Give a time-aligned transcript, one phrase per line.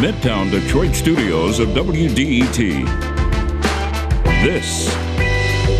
[0.00, 2.86] Midtown Detroit studios of WDET.
[4.42, 4.88] This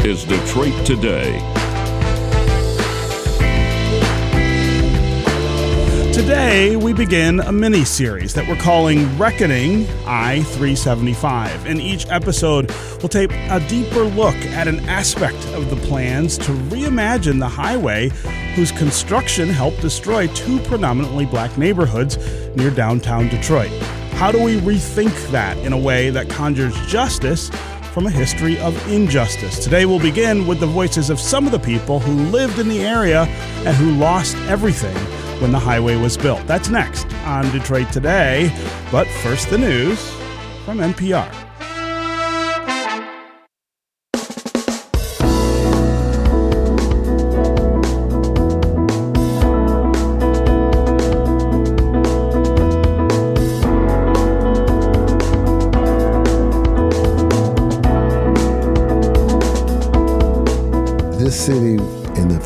[0.05, 1.39] is Detroit Today.
[6.13, 11.65] Today, we begin a mini series that we're calling Reckoning I 375.
[11.65, 16.53] In each episode, we'll take a deeper look at an aspect of the plans to
[16.69, 18.11] reimagine the highway
[18.55, 22.19] whose construction helped destroy two predominantly black neighborhoods
[22.55, 23.73] near downtown Detroit.
[24.21, 27.49] How do we rethink that in a way that conjures justice
[27.95, 29.65] from a history of injustice?
[29.65, 32.83] Today, we'll begin with the voices of some of the people who lived in the
[32.83, 33.23] area
[33.65, 34.95] and who lost everything
[35.41, 36.47] when the highway was built.
[36.47, 38.55] That's next on Detroit Today.
[38.93, 39.99] But first, the news
[40.67, 41.50] from NPR.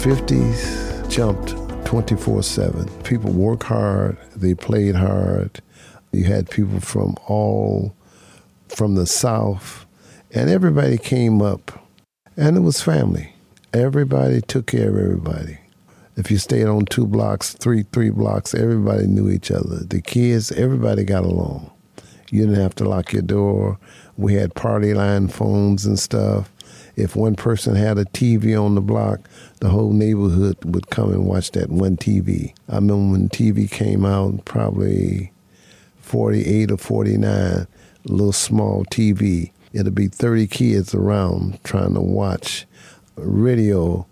[0.05, 1.55] 50s jumped
[1.87, 2.87] 24 7.
[3.05, 5.63] People work hard, they played hard.
[6.13, 7.97] You had people from all
[8.69, 9.87] from the South,
[10.31, 11.83] and everybody came up,
[12.37, 13.33] and it was family.
[13.73, 15.57] Everybody took care of everybody.
[16.19, 19.85] If you stayed on two blocks, three three blocks, everybody knew each other.
[19.85, 21.71] The kids, everybody got along.
[22.31, 23.79] You didn't have to lock your door.
[24.19, 26.51] We had party line phones and stuff.
[26.97, 29.29] If one person had a TV on the block,
[29.61, 32.55] the whole neighborhood would come and watch that one TV.
[32.69, 35.33] I remember when TV came out, probably
[35.99, 37.67] 48 or 49, a
[38.05, 39.51] little small TV.
[39.73, 42.67] It'll be 30 kids around trying to watch
[43.17, 44.07] radio,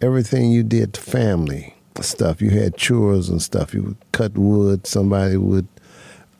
[0.00, 2.42] everything you did to family stuff.
[2.42, 3.72] You had chores and stuff.
[3.72, 5.68] You would cut wood, somebody would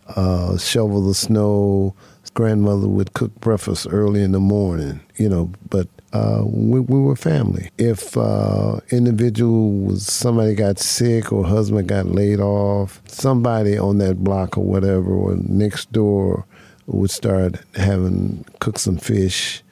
[0.08, 1.94] uh, shovel the snow,
[2.30, 7.16] grandmother would cook breakfast early in the morning, you know, but uh, we, we, were
[7.16, 7.70] family.
[7.76, 14.22] If uh, individual was somebody got sick or husband got laid off, somebody on that
[14.22, 16.46] block or whatever or next door
[16.86, 19.62] would start having cook some fish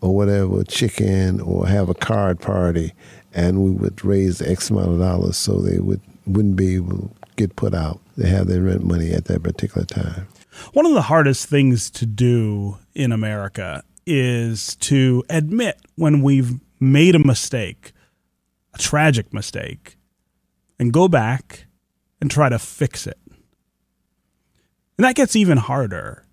[0.00, 2.92] or whatever, chicken or have a card party,
[3.32, 7.10] and we would raise X amount of dollars so they would wouldn't be able to
[7.36, 8.00] get put out.
[8.16, 10.26] They have their rent money at that particular time.
[10.72, 17.14] One of the hardest things to do in America is to admit when we've made
[17.14, 17.92] a mistake,
[18.74, 19.96] a tragic mistake,
[20.78, 21.66] and go back
[22.20, 23.18] and try to fix it.
[24.98, 26.26] And that gets even harder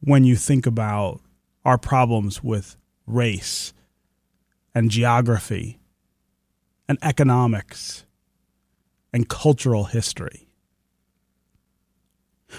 [0.00, 1.20] when you think about
[1.64, 2.76] our problems with
[3.06, 3.72] race
[4.74, 5.80] and geography
[6.88, 8.04] and economics
[9.12, 10.43] and cultural history.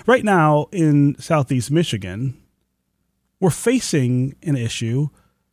[0.06, 2.42] Right now in Southeast Michigan,
[3.40, 5.10] we're facing an issue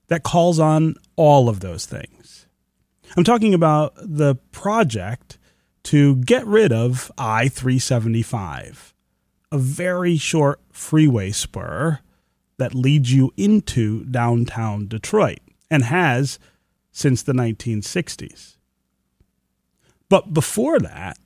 [0.09, 2.47] that calls on all of those things.
[3.17, 5.39] I'm talking about the project
[5.85, 8.95] to get rid of I 375,
[9.51, 12.01] a very short freeway spur
[12.59, 16.39] that leads you into downtown Detroit and has
[16.91, 18.57] since the 1960s.
[20.09, 21.19] But before that,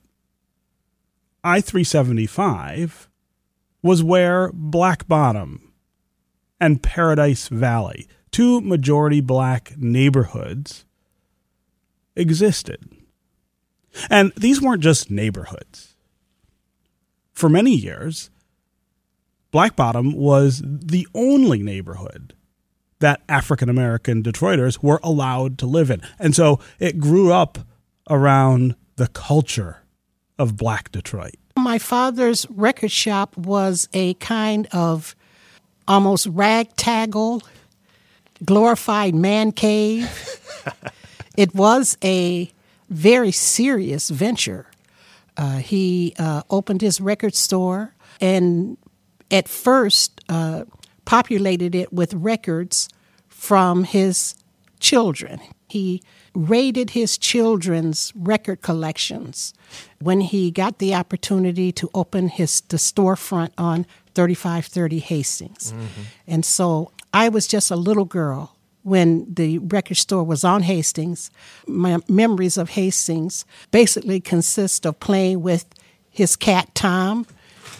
[1.47, 3.07] I 375
[3.81, 5.71] was where Black Bottom
[6.59, 10.83] and Paradise Valley, two majority black neighborhoods,
[12.17, 12.91] existed.
[14.09, 15.95] And these weren't just neighborhoods.
[17.31, 18.29] For many years,
[19.49, 22.33] Black Bottom was the only neighborhood
[22.99, 26.01] that African American Detroiters were allowed to live in.
[26.19, 27.59] And so it grew up
[28.09, 29.77] around the culture
[30.39, 31.35] of black Detroit.
[31.57, 35.15] My father's record shop was a kind of
[35.87, 37.43] almost ragtaggle,
[38.45, 40.09] glorified man cave.
[41.37, 42.51] it was a
[42.89, 44.67] very serious venture.
[45.35, 48.77] Uh, he uh, opened his record store and
[49.29, 50.63] at first uh,
[51.05, 52.89] populated it with records
[53.27, 54.35] from his
[54.79, 55.39] children.
[55.67, 56.01] He
[56.37, 59.55] raided his children's record collections
[59.99, 65.71] when he got the opportunity to open his the storefront on 3530 Hastings.
[65.71, 66.01] Mm-hmm.
[66.27, 71.31] And so I was just a little girl when the record store was on Hastings.
[71.67, 75.65] My memories of Hastings basically consist of playing with
[76.11, 77.25] his cat Tom,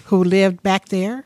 [0.06, 1.26] who lived back there,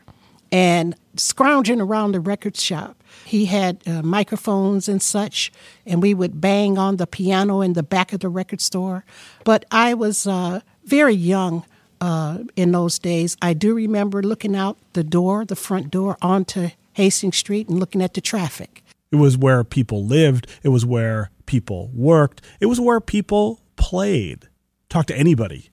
[0.52, 3.02] and scrounging around the record shop.
[3.24, 5.50] He had uh, microphones and such,
[5.86, 9.04] and we would bang on the piano in the back of the record store.
[9.44, 11.64] But I was uh, very young
[12.00, 13.36] uh, in those days.
[13.40, 18.02] I do remember looking out the door, the front door, onto Hastings Street and looking
[18.02, 18.84] at the traffic.
[19.10, 20.46] It was where people lived.
[20.62, 22.42] It was where people worked.
[22.60, 24.48] It was where people played.
[24.88, 25.70] Talk to anybody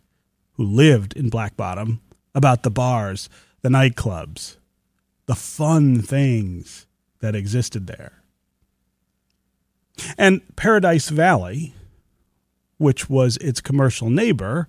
[0.54, 2.02] who lived in Black Bottom
[2.36, 3.30] about the bars,
[3.62, 4.58] the nightclubs,
[5.30, 6.88] the fun things
[7.20, 8.24] that existed there.
[10.18, 11.76] And Paradise Valley,
[12.80, 14.68] which was its commercial neighbor,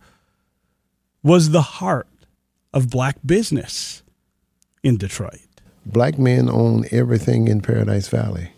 [1.23, 2.09] was the heart
[2.75, 4.03] of black business
[4.83, 5.49] in Detroit.
[5.87, 8.51] Black men owned everything in Paradise Valley.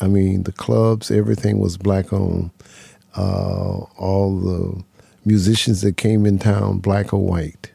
[0.00, 2.52] I mean, the clubs, everything was black owned.
[3.14, 4.82] Uh, all the
[5.26, 7.70] musicians that came in town, black or white,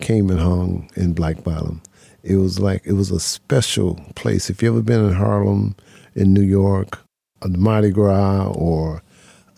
[0.00, 1.80] came and hung in Black Bottom.
[2.22, 4.50] It was like it was a special place.
[4.50, 5.74] If you ever been in Harlem,
[6.14, 6.98] in New York,
[7.42, 9.02] a Mardi Gras, or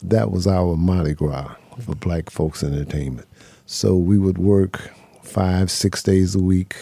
[0.03, 3.26] that was our Mardi Gras for black folks entertainment.
[3.67, 4.91] So we would work
[5.23, 6.76] five, six days a week,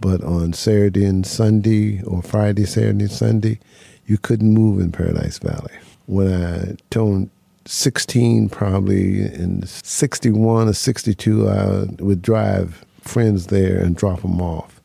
[0.00, 3.58] but on Saturday and Sunday, or Friday, Saturday, and Sunday,
[4.06, 5.72] you couldn't move in Paradise Valley.
[6.06, 7.30] When I turned
[7.66, 14.77] 16, probably in 61 or 62, I would drive friends there and drop them off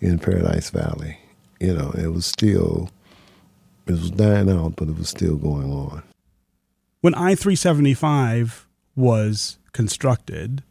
[0.00, 1.18] in Paradise Valley.
[1.60, 2.90] You know, it was still,
[3.86, 6.02] it was dying out, but it was still going on.
[7.00, 8.66] When I 375
[8.96, 10.62] was constructed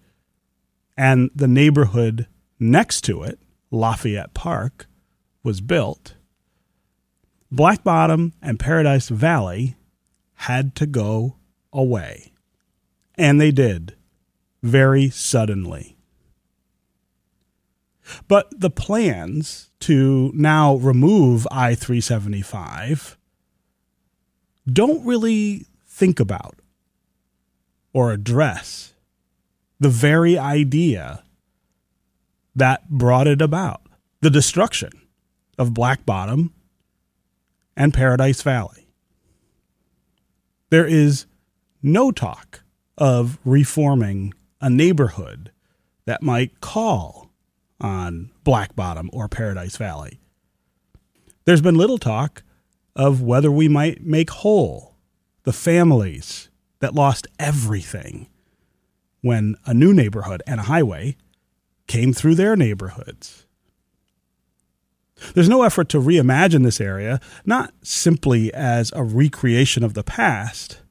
[0.98, 2.28] and the neighborhood
[2.60, 3.40] next to it,
[3.72, 4.88] Lafayette Park,
[5.44, 6.16] was built,
[7.52, 9.76] Black Bottom and Paradise Valley
[10.34, 11.38] had to go
[11.72, 12.34] away.
[13.16, 13.96] And they did,
[14.62, 15.98] very suddenly.
[18.28, 23.18] But the plans to now remove I 375
[24.72, 26.56] don't really think about
[27.94, 28.94] or address
[29.80, 31.24] the very idea
[32.56, 33.82] that brought it about
[34.22, 34.92] the destruction
[35.58, 36.54] of Black Bottom
[37.76, 38.88] and Paradise Valley.
[40.70, 41.26] There is
[41.82, 42.64] no talk
[42.98, 45.52] of reforming a neighborhood
[46.06, 47.29] that might call
[47.80, 50.20] on Black Bottom or Paradise Valley.
[51.46, 52.44] There's been little talk
[52.96, 54.96] of whether we might make whole
[55.44, 56.50] the families
[56.80, 58.28] that lost everything
[59.22, 61.16] when a new neighborhood and a highway
[61.88, 63.46] came through their neighborhoods.
[65.34, 70.82] There's no effort to reimagine this area, not simply as a recreation of the past,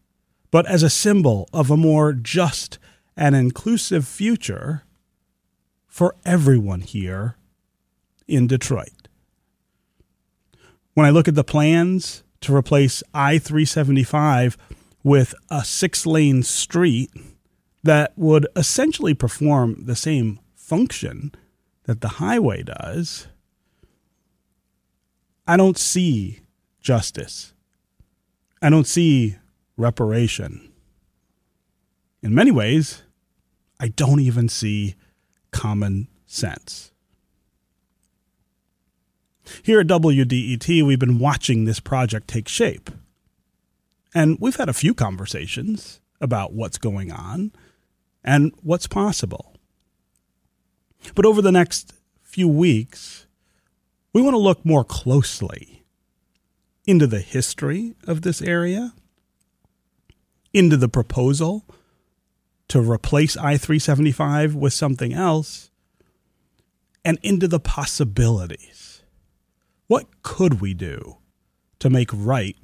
[0.50, 2.78] but as a symbol of a more just
[3.16, 4.84] and inclusive future
[5.98, 7.34] for everyone here
[8.28, 9.08] in Detroit.
[10.94, 14.56] When I look at the plans to replace I 375
[15.02, 17.10] with a six lane street
[17.82, 21.32] that would essentially perform the same function
[21.82, 23.26] that the highway does,
[25.48, 26.42] I don't see
[26.80, 27.54] justice.
[28.62, 29.34] I don't see
[29.76, 30.70] reparation.
[32.22, 33.02] In many ways,
[33.80, 34.94] I don't even see
[35.50, 36.92] common sense.
[39.62, 42.90] Here at WDET, we've been watching this project take shape.
[44.14, 47.52] And we've had a few conversations about what's going on
[48.24, 49.54] and what's possible.
[51.14, 53.26] But over the next few weeks,
[54.12, 55.84] we want to look more closely
[56.86, 58.92] into the history of this area
[60.52, 61.64] into the proposal
[62.68, 65.70] to replace I 375 with something else
[67.04, 69.02] and into the possibilities.
[69.86, 71.18] What could we do
[71.78, 72.56] to make right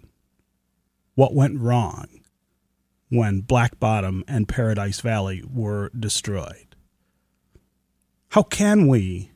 [1.14, 2.06] what went wrong
[3.08, 6.76] when Black Bottom and Paradise Valley were destroyed?
[8.30, 9.30] How can we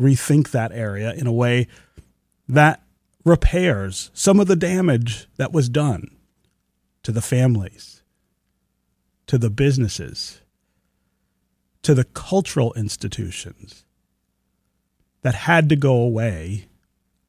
[0.00, 1.66] rethink that area in a way
[2.48, 2.82] that
[3.24, 6.16] repairs some of the damage that was done
[7.02, 7.95] to the families,
[9.26, 10.40] to the businesses,
[11.82, 13.84] to the cultural institutions
[15.22, 16.68] that had to go away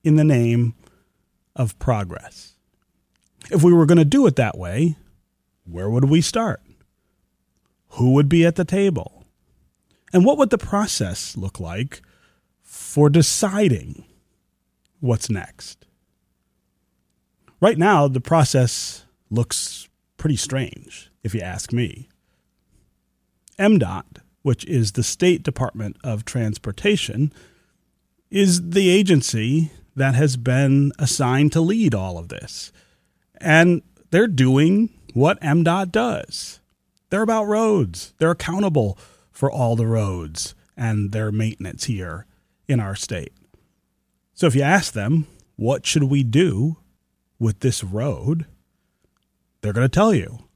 [0.03, 0.75] in the name
[1.55, 2.53] of progress.
[3.49, 4.97] If we were going to do it that way,
[5.65, 6.61] where would we start?
[7.91, 9.25] Who would be at the table?
[10.13, 12.01] And what would the process look like
[12.61, 14.05] for deciding
[14.99, 15.85] what's next?
[17.59, 22.07] Right now, the process looks pretty strange, if you ask me.
[23.59, 27.33] MDOT, which is the State Department of Transportation,
[28.31, 32.71] is the agency that has been assigned to lead all of this.
[33.41, 36.59] And they're doing what MDOT does.
[37.09, 38.13] They're about roads.
[38.17, 38.97] They're accountable
[39.31, 42.25] for all the roads and their maintenance here
[42.67, 43.33] in our state.
[44.33, 46.77] So if you ask them, what should we do
[47.39, 48.45] with this road?
[49.61, 50.46] They're going to tell you,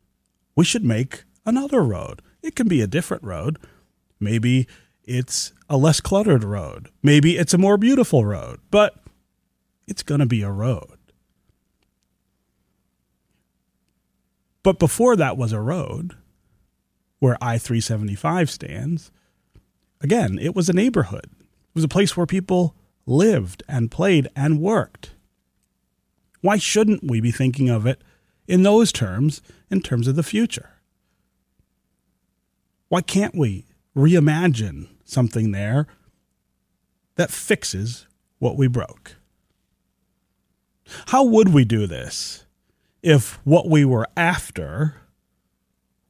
[0.62, 2.22] we should make another road.
[2.44, 3.58] It can be a different road.
[4.20, 4.68] Maybe
[5.04, 6.88] it's a less cluttered road.
[7.02, 8.94] Maybe it's a more beautiful road, but
[9.88, 11.00] it's going to be a road.
[14.62, 16.16] But before that was a road,
[17.18, 19.12] where I 375 stands,
[20.00, 21.26] again, it was a neighborhood.
[21.26, 22.76] It was a place where people
[23.08, 25.16] lived and played and worked.
[26.42, 28.04] Why shouldn't we be thinking of it
[28.52, 30.72] in those terms, in terms of the future?
[32.90, 33.66] Why can't we
[33.96, 35.88] reimagine something there
[37.16, 38.08] that fixes
[38.40, 39.16] what we broke?
[41.08, 42.46] How would we do this
[43.02, 44.96] if what we were after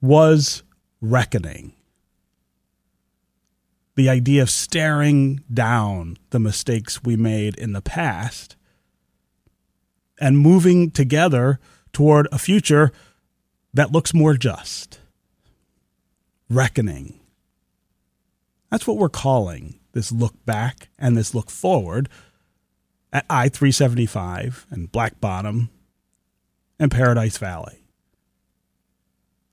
[0.02, 0.64] was
[1.00, 1.74] reckoning?
[3.94, 8.56] The idea of staring down the mistakes we made in the past
[10.20, 11.60] and moving together
[11.94, 12.92] toward a future
[13.74, 15.00] that looks more just.
[16.50, 17.20] Reckoning.
[18.70, 22.10] That's what we're calling this look back and this look forward
[23.12, 25.70] at I 375 and Black Bottom
[26.80, 27.84] and Paradise Valley.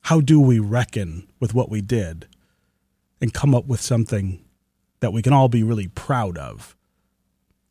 [0.02, 2.26] How do we reckon with what we did
[3.20, 4.44] and come up with something
[5.00, 6.76] that we can all be really proud of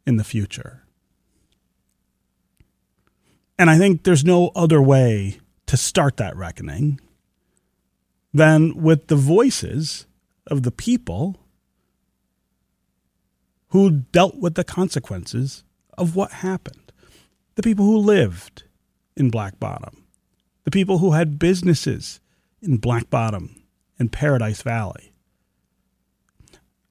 [0.06, 0.84] in the future?
[3.60, 7.00] And I think there's no other way to start that reckoning
[8.34, 10.06] than with the voices
[10.46, 11.38] of the people
[13.70, 15.64] who dealt with the consequences
[15.98, 16.92] of what happened.
[17.56, 18.64] The people who lived
[19.16, 20.06] in Black Bottom,
[20.64, 22.20] the people who had businesses
[22.62, 23.64] in Black Bottom
[23.98, 25.12] and Paradise Valley,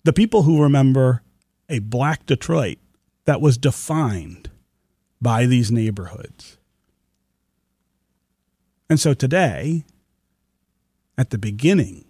[0.03, 1.23] the people who remember
[1.69, 2.79] a black Detroit
[3.25, 4.51] that was defined
[5.21, 6.56] by these neighborhoods.
[8.89, 9.85] And so today,
[11.19, 12.05] at the beginning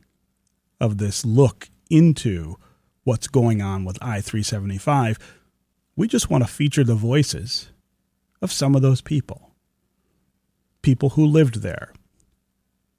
[0.81, 2.57] of this look into
[3.05, 5.19] what's going on with I 375,
[5.95, 7.71] we just want to feature the voices
[8.43, 9.53] of some of those people.
[10.83, 11.93] People who lived there,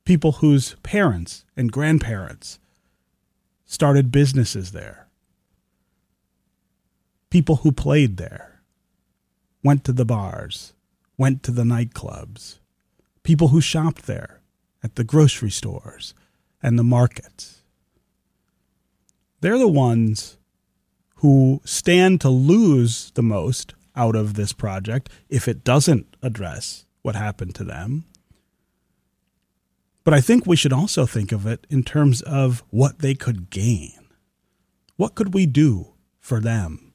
[0.06, 2.60] people whose parents and grandparents
[3.66, 5.08] started businesses there,
[7.30, 8.62] people who played there,
[9.64, 10.74] went to the bars,
[11.18, 12.60] went to the nightclubs,
[13.28, 14.40] people who shopped there
[14.82, 16.14] at the grocery stores
[16.64, 17.62] and the markets.
[19.42, 20.38] They're the ones
[21.16, 27.16] who stand to lose the most out of this project if it doesn't address what
[27.18, 28.06] happened to them.
[30.06, 33.50] But I think we should also think of it in terms of what they could
[33.50, 34.08] gain.
[34.96, 36.94] What could we do for them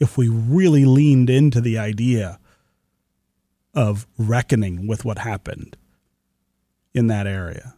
[0.00, 2.40] if we really leaned into the idea
[3.76, 5.76] of reckoning with what happened
[6.94, 7.76] in that area?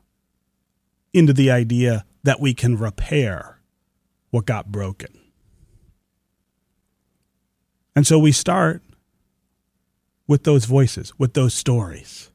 [1.13, 3.61] Into the idea that we can repair
[4.31, 5.19] what got broken.
[7.97, 8.83] And so we start
[10.29, 12.31] with those voices, with those stories,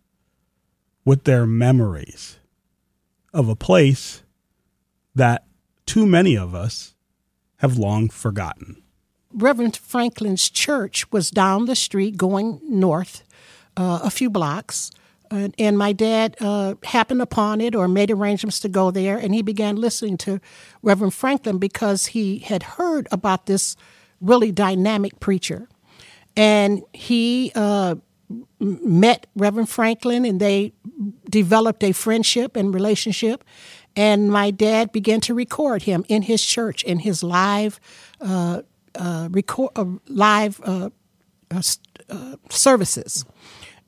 [1.06, 2.40] with their memories
[3.34, 4.24] of a place
[5.16, 5.46] that
[5.86, 6.96] too many of us
[7.58, 8.82] have long forgotten.
[9.32, 13.24] Reverend Franklin's church was down the street going north
[13.78, 14.92] uh, a few blocks.
[15.32, 19.34] And, and my dad uh, happened upon it or made arrangements to go there, and
[19.34, 20.40] he began listening to
[20.84, 23.76] Reverend Franklin because he had heard about this
[24.22, 25.68] really dynamic preacher.
[26.36, 27.96] And he uh,
[28.60, 30.74] met Reverend Franklin and they
[31.30, 33.44] developed a friendship and relationship.
[33.96, 37.80] And my dad began to record him in his church in his live
[38.22, 38.64] uh,
[38.96, 40.62] uh, record uh, live
[42.50, 43.26] services.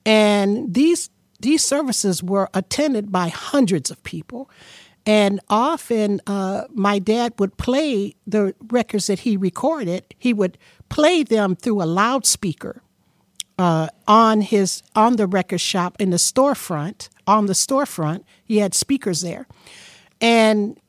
[0.06, 1.10] And these
[1.40, 4.50] these services were attended by hundreds of people.
[5.06, 10.16] And often, uh, my dad would play the records that he recorded.
[10.18, 10.58] He would
[10.90, 12.82] play them through a loudspeaker
[13.60, 17.10] uh, on his on the record shop in the storefront.
[17.28, 19.48] On the storefront, he had speakers there,
[20.22, 20.80] and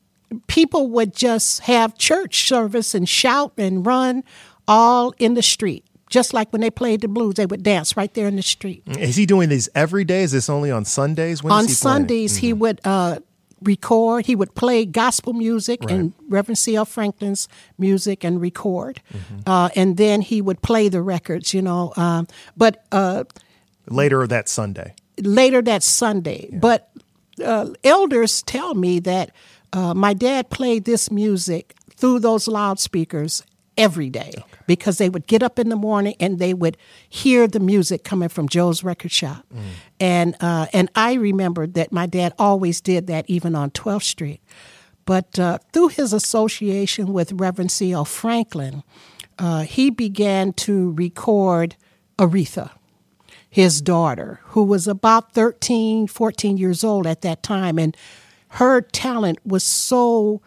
[0.47, 4.23] people would just have church service and shout and run
[4.67, 5.85] all in the street.
[6.09, 8.83] Just like when they played the blues, they would dance right there in the street.
[8.87, 10.23] Is he doing these every day?
[10.23, 11.43] Is this only on Sundays?
[11.43, 12.45] When on he Sundays, mm-hmm.
[12.45, 13.19] he would uh,
[13.61, 14.25] record.
[14.25, 15.91] He would play gospel music right.
[15.91, 16.85] and Reverend C.L.
[16.85, 17.47] Franklin's
[17.77, 19.01] music and record.
[19.13, 19.39] Mm-hmm.
[19.45, 21.93] Uh, and then he would play the records, you know.
[21.97, 23.25] Um, but uh,
[23.87, 24.95] later that Sunday.
[25.19, 26.49] Later that Sunday.
[26.51, 26.59] Yeah.
[26.59, 26.89] But
[27.43, 29.31] uh, elders tell me that
[29.73, 33.43] uh, my dad played this music through those loudspeakers
[33.77, 34.33] every day
[34.67, 36.77] because they would get up in the morning and they would
[37.09, 39.45] hear the music coming from Joe's record shop.
[39.99, 44.41] And uh, and I remember that my dad always did that even on 12th Street.
[45.05, 48.03] But uh, through his association with Reverend C.L.
[48.03, 48.83] Franklin,
[49.39, 51.77] uh, he began to record
[52.19, 52.71] Aretha,
[53.49, 57.79] his daughter, who was about 13, 14 years old at that time.
[57.79, 57.95] And
[58.49, 60.41] her talent was so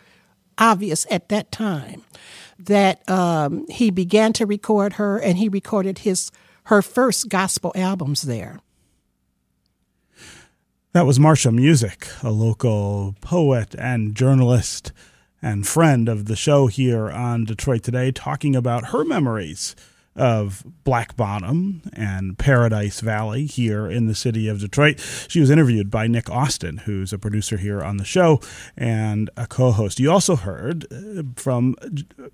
[0.59, 2.05] obvious at that time
[2.67, 6.31] that um, he began to record her and he recorded his
[6.64, 8.61] her first gospel albums there.
[10.93, 14.93] That was Marsha Music, a local poet and journalist
[15.40, 19.75] and friend of the show here on Detroit Today, talking about her memories
[20.17, 25.00] of Black Bottom and Paradise Valley here in the city of Detroit.
[25.29, 28.40] She was interviewed by Nick Austin, who's a producer here on the show
[28.76, 30.00] and a co host.
[30.00, 31.76] You also heard uh, from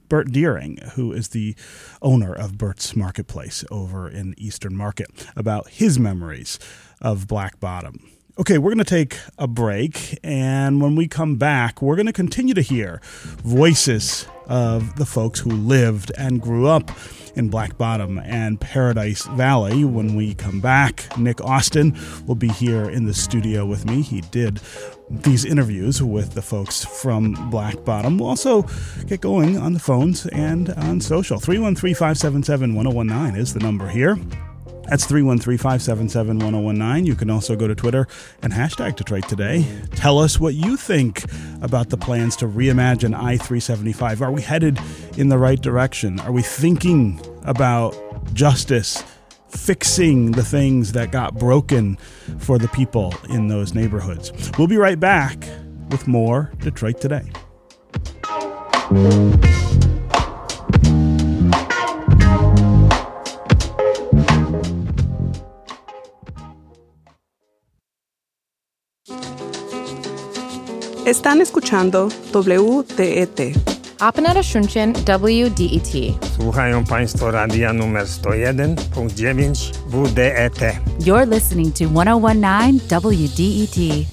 [0.09, 1.54] Bert Dearing, who is the
[2.00, 6.59] owner of Bert's Marketplace over in Eastern Market, about his memories
[7.00, 8.11] of Black Bottom.
[8.38, 12.12] Okay, we're going to take a break, and when we come back, we're going to
[12.12, 16.91] continue to hear voices of the folks who lived and grew up
[17.35, 19.85] in Black Bottom and Paradise Valley.
[19.85, 24.03] When we come back, Nick Austin will be here in the studio with me.
[24.03, 24.61] He did
[25.09, 28.19] these interviews with the folks from Black Bottom.
[28.19, 28.62] We'll also
[29.07, 31.38] get going on the phones and on social.
[31.38, 34.19] 313 577 1019 is the number here.
[34.88, 37.07] That's 313 577 1019.
[37.07, 38.07] You can also go to Twitter
[38.43, 39.66] and hashtag Detroit Today.
[39.97, 41.25] Tell us what you think
[41.61, 44.23] about the plans to reimagine I 375.
[44.23, 44.78] Are we headed
[45.16, 46.21] in the right direction?
[46.21, 47.97] Are we thinking about
[48.33, 49.02] justice?
[49.49, 51.97] Fixing the things that got broken
[52.38, 54.33] for the people in those neighborhoods.
[54.59, 55.38] We'll be right back
[55.91, 57.30] with more Detroit Today.
[71.06, 73.54] Están escuchando WDET.
[74.00, 76.19] Apnara Shunchin WDET.
[76.36, 80.80] Słuchają Państwo radia numer 101.9 WDET.
[81.04, 84.06] You're listening to 1019 WDET.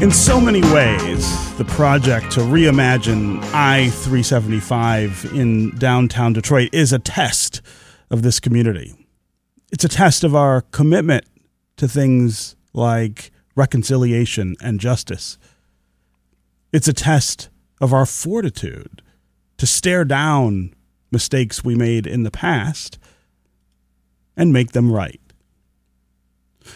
[0.00, 6.98] In so many ways, the project to reimagine I 375 in downtown Detroit is a
[6.98, 7.62] test
[8.10, 8.94] of this community.
[9.72, 11.24] It's a test of our commitment
[11.78, 15.38] to things like reconciliation and justice.
[16.74, 17.48] It's a test
[17.80, 19.00] of our fortitude
[19.56, 20.74] to stare down
[21.10, 22.98] mistakes we made in the past
[24.36, 25.20] and make them right.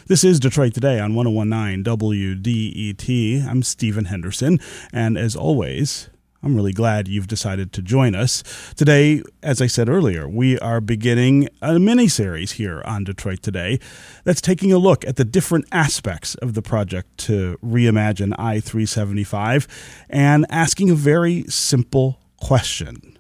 [0.07, 3.46] This is Detroit Today on 1019 WDET.
[3.46, 4.61] I'm Stephen Henderson,
[4.92, 6.11] and as always,
[6.42, 8.42] I'm really glad you've decided to join us.
[8.74, 13.79] Today, as I said earlier, we are beginning a mini series here on Detroit Today
[14.24, 19.68] that's taking a look at the different aspects of the project to reimagine I 375
[20.09, 23.18] and asking a very simple question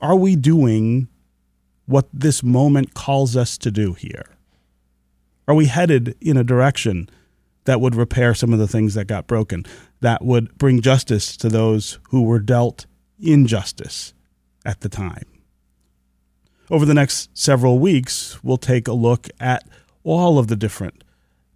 [0.00, 1.08] Are we doing
[1.86, 4.37] what this moment calls us to do here?
[5.48, 7.08] Are we headed in a direction
[7.64, 9.64] that would repair some of the things that got broken,
[10.02, 12.84] that would bring justice to those who were dealt
[13.18, 14.12] injustice
[14.66, 15.24] at the time?
[16.70, 19.66] Over the next several weeks, we'll take a look at
[20.04, 21.02] all of the different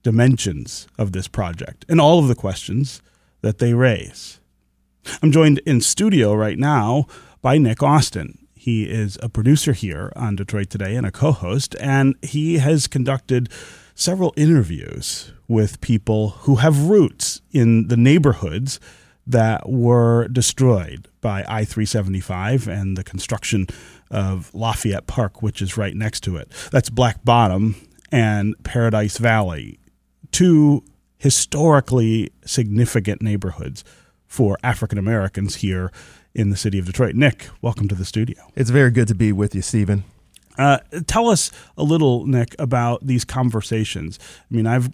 [0.02, 3.02] dimensions of this project and all of the questions
[3.42, 4.40] that they raise.
[5.22, 7.07] I'm joined in studio right now
[7.42, 8.38] by Nick Austin.
[8.55, 12.87] He is a producer here on Detroit Today and a co host, and he has
[12.87, 13.50] conducted
[13.94, 18.81] several interviews with people who have roots in the neighborhoods
[19.26, 23.66] that were destroyed by I 375 and the construction
[24.11, 26.50] of Lafayette Park, which is right next to it.
[26.70, 27.76] That's Black Bottom
[28.11, 29.78] and Paradise Valley,
[30.33, 30.85] two
[31.18, 33.85] historically significant neighborhoods
[34.26, 35.92] for African Americans here
[36.35, 37.14] in the city of Detroit.
[37.14, 38.50] Nick, welcome to the studio.
[38.57, 40.05] It's very good to be with you, Stephen.
[40.58, 44.18] Uh, tell us a little, Nick, about these conversations.
[44.50, 44.90] I mean, I've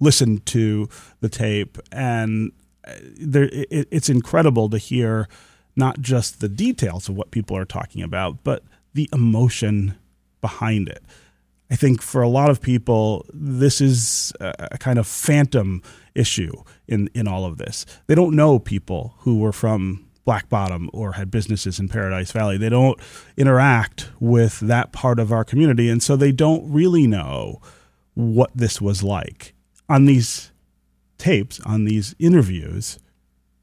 [0.00, 0.88] listened to
[1.20, 2.52] the tape, and
[2.86, 5.28] uh, there, it, it's incredible to hear
[5.76, 9.96] not just the details of what people are talking about, but the emotion
[10.40, 11.02] behind it.
[11.70, 15.82] I think for a lot of people, this is a kind of phantom
[16.14, 16.52] issue
[16.86, 17.84] in, in all of this.
[18.06, 22.58] They don't know people who were from Black Bottom or had businesses in Paradise Valley.
[22.58, 23.00] They don't
[23.38, 27.62] interact with that part of our community, and so they don't really know
[28.12, 29.54] what this was like.
[29.88, 30.52] On these
[31.16, 32.98] tapes, on these interviews,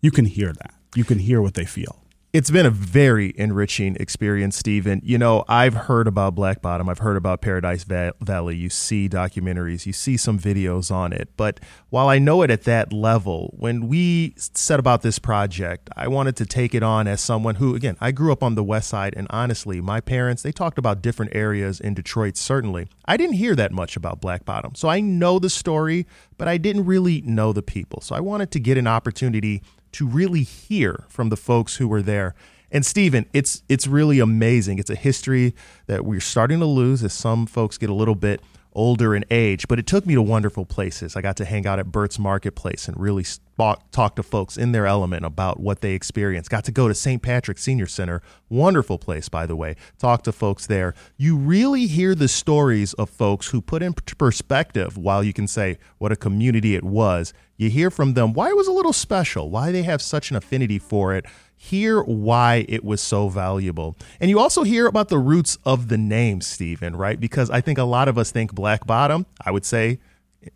[0.02, 0.74] you can hear that.
[0.96, 2.04] You can hear what they feel.
[2.36, 5.00] It's been a very enriching experience, Stephen.
[5.06, 6.90] You know, I've heard about Black Bottom.
[6.90, 8.58] I've heard about Paradise Valley.
[8.58, 11.30] You see documentaries, you see some videos on it.
[11.38, 16.10] But while I know it at that level, when we set about this project, I
[16.10, 18.90] wanted to take it on as someone who, again, I grew up on the West
[18.90, 19.14] Side.
[19.16, 22.90] And honestly, my parents, they talked about different areas in Detroit, certainly.
[23.06, 24.76] I didn't hear that much about Black Bottom.
[24.76, 26.06] So I know the story,
[26.38, 28.02] but I didn't really know the people.
[28.02, 29.64] So I wanted to get an opportunity
[29.96, 32.36] to really hear from the folks who were there.
[32.70, 34.78] And Stephen, it's it's really amazing.
[34.78, 35.56] It's a history
[35.88, 38.42] that we're starting to lose as some folks get a little bit
[38.76, 41.16] older in age, but it took me to wonderful places.
[41.16, 43.26] I got to hang out at Bert's Marketplace and really
[43.58, 46.50] talk to folks in their element about what they experienced.
[46.50, 47.22] Got to go to St.
[47.22, 49.76] Patrick Senior Center, wonderful place, by the way.
[49.98, 50.94] Talk to folks there.
[51.18, 55.78] You really hear the stories of folks who put in perspective, while you can say
[55.98, 59.50] what a community it was, you hear from them why it was a little special,
[59.50, 61.26] why they have such an affinity for it,
[61.58, 63.96] hear why it was so valuable.
[64.20, 67.20] And you also hear about the roots of the name, Stephen, right?
[67.20, 69.26] Because I think a lot of us think Black Bottom.
[69.42, 70.00] I would say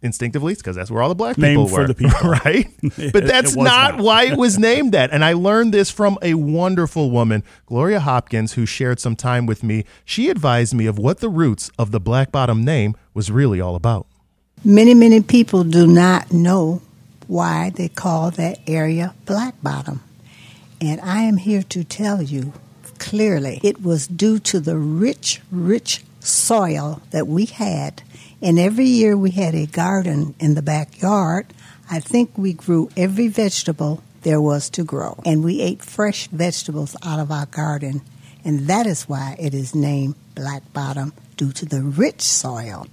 [0.01, 2.29] instinctively because that's where all the black people named were, for the people.
[2.29, 2.67] right?
[3.11, 5.11] But that's not, not, why it was named that.
[5.11, 9.63] And I learned this from a wonderful woman, Gloria Hopkins, who shared some time with
[9.63, 9.85] me.
[10.05, 13.75] She advised me of what the roots of the Black Bottom name was really all
[13.75, 14.05] about.
[14.63, 16.81] Many, many people do not know
[17.27, 20.01] why they call that area Black Bottom.
[20.81, 22.53] And I am here to tell you
[22.97, 28.01] clearly it was due to the rich, rich soil that we had.
[28.41, 31.47] And every year we had a garden in the backyard.
[31.91, 35.21] I think we grew every vegetable there was to grow.
[35.25, 38.01] And we ate fresh vegetables out of our garden.
[38.45, 42.87] And that is why it is named Black Bottom, due to the rich soil.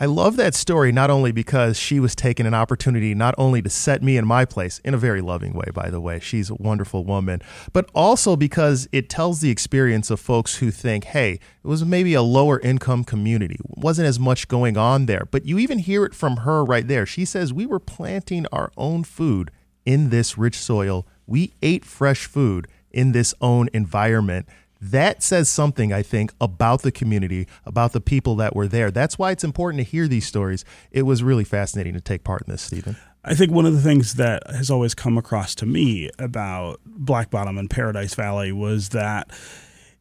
[0.00, 3.70] I love that story not only because she was taking an opportunity not only to
[3.70, 6.54] set me in my place in a very loving way, by the way, she's a
[6.54, 7.40] wonderful woman,
[7.72, 12.14] but also because it tells the experience of folks who think, hey, it was maybe
[12.14, 15.28] a lower income community, wasn't as much going on there.
[15.30, 17.06] But you even hear it from her right there.
[17.06, 19.50] She says, we were planting our own food
[19.84, 21.06] in this rich soil.
[21.26, 24.46] We ate fresh food in this own environment
[24.82, 28.90] that says something, I think, about the community, about the people that were there.
[28.90, 30.64] That's why it's important to hear these stories.
[30.90, 32.96] It was really fascinating to take part in this, Stephen.
[33.24, 37.30] I think one of the things that has always come across to me about Black
[37.30, 39.30] Bottom and Paradise Valley was that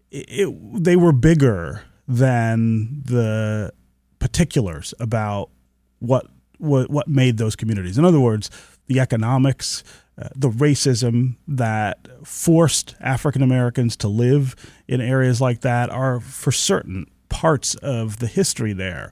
[0.10, 0.50] it,
[0.84, 3.72] they were bigger than the
[4.18, 5.52] particulars about
[6.00, 6.26] what,
[6.58, 8.00] what what made those communities.
[8.00, 8.50] In other words,
[8.88, 9.84] the economics,
[10.36, 14.56] the racism that forced African Americans to live
[14.88, 19.12] in areas like that are for certain parts of the history there.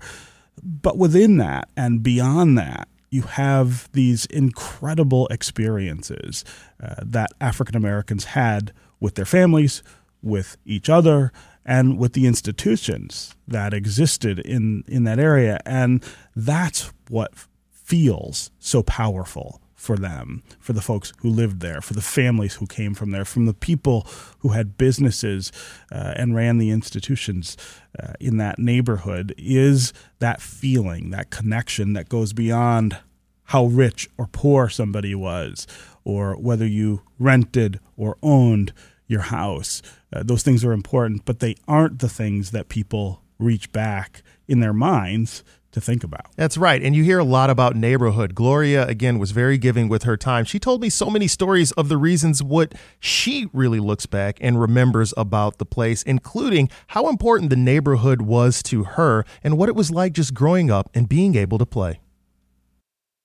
[0.62, 6.46] But within that and beyond that, you have these incredible experiences
[6.84, 9.82] uh, that African Americans had with their families,
[10.22, 11.32] with each other,
[11.66, 15.60] and with the institutions that existed in, in that area.
[15.66, 16.04] And
[16.36, 17.34] that's what
[17.72, 22.68] feels so powerful for them, for the folks who lived there, for the families who
[22.68, 24.06] came from there, from the people
[24.40, 25.54] who had businesses
[25.90, 27.56] uh, and ran the institutions
[27.98, 32.98] uh, in that neighborhood, is that feeling, that connection that goes beyond
[33.46, 35.66] how rich or poor somebody was,
[36.04, 38.74] or whether you rented or owned
[39.08, 39.82] your house.
[40.12, 44.60] Uh, those things are important, but they aren't the things that people reach back in
[44.60, 46.26] their minds to think about.
[46.36, 46.82] That's right.
[46.82, 48.36] And you hear a lot about neighborhood.
[48.36, 50.46] Gloria, again, was very giving with her time.
[50.46, 54.60] She told me so many stories of the reasons what she really looks back and
[54.60, 59.76] remembers about the place, including how important the neighborhood was to her and what it
[59.76, 62.00] was like just growing up and being able to play.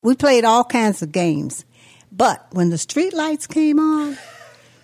[0.02, 1.64] We played all kinds of games.
[2.12, 4.16] But when the street lights came on,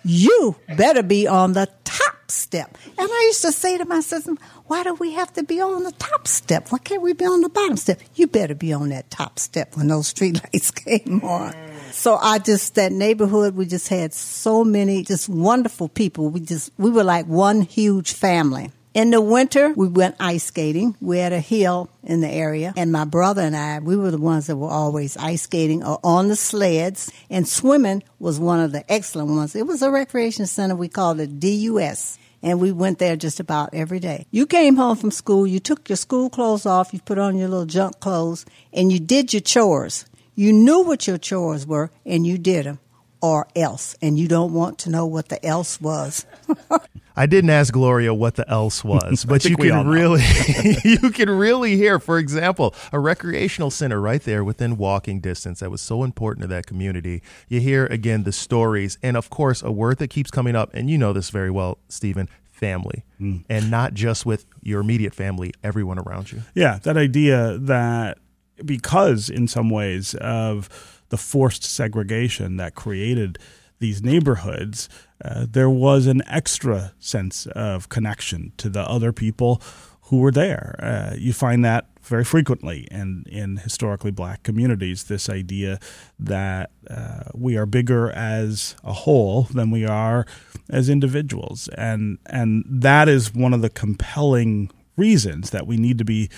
[0.03, 2.77] you better be on the top step.
[2.97, 4.33] And I used to say to my sister,
[4.67, 6.71] why do we have to be on the top step?
[6.71, 8.01] Why can't we be on the bottom step?
[8.15, 11.53] You better be on that top step when those street lights came on.
[11.91, 16.29] So I just, that neighborhood, we just had so many just wonderful people.
[16.29, 18.71] We just, we were like one huge family.
[18.93, 20.97] In the winter, we went ice skating.
[20.99, 24.17] We had a hill in the area, and my brother and I, we were the
[24.17, 27.09] ones that were always ice skating or on the sleds.
[27.29, 29.55] And swimming was one of the excellent ones.
[29.55, 30.75] It was a recreation center.
[30.75, 32.17] We called it DUS.
[32.43, 34.25] And we went there just about every day.
[34.29, 37.47] You came home from school, you took your school clothes off, you put on your
[37.47, 40.05] little junk clothes, and you did your chores.
[40.35, 42.79] You knew what your chores were, and you did them
[43.21, 46.25] or else, and you don't want to know what the else was.
[47.15, 50.21] I didn't ask Gloria what the else was, but you can really
[50.83, 55.69] you can really hear, for example, a recreational center right there within walking distance that
[55.71, 57.21] was so important to that community.
[57.47, 60.89] You hear again the stories, and of course, a word that keeps coming up, and
[60.89, 62.27] you know this very well, Stephen.
[62.51, 63.43] Family, Mm.
[63.49, 66.43] and not just with your immediate family, everyone around you.
[66.53, 68.19] Yeah, that idea that
[68.63, 70.69] because in some ways of
[71.09, 73.39] the forced segregation that created
[73.79, 74.89] these neighborhoods,
[75.23, 79.61] uh, there was an extra sense of connection to the other people
[80.03, 80.75] who were there.
[80.79, 85.79] Uh, you find that very frequently in, in historically black communities this idea
[86.19, 90.25] that uh, we are bigger as a whole than we are
[90.69, 91.69] as individuals.
[91.77, 96.29] And, and that is one of the compelling reasons that we need to be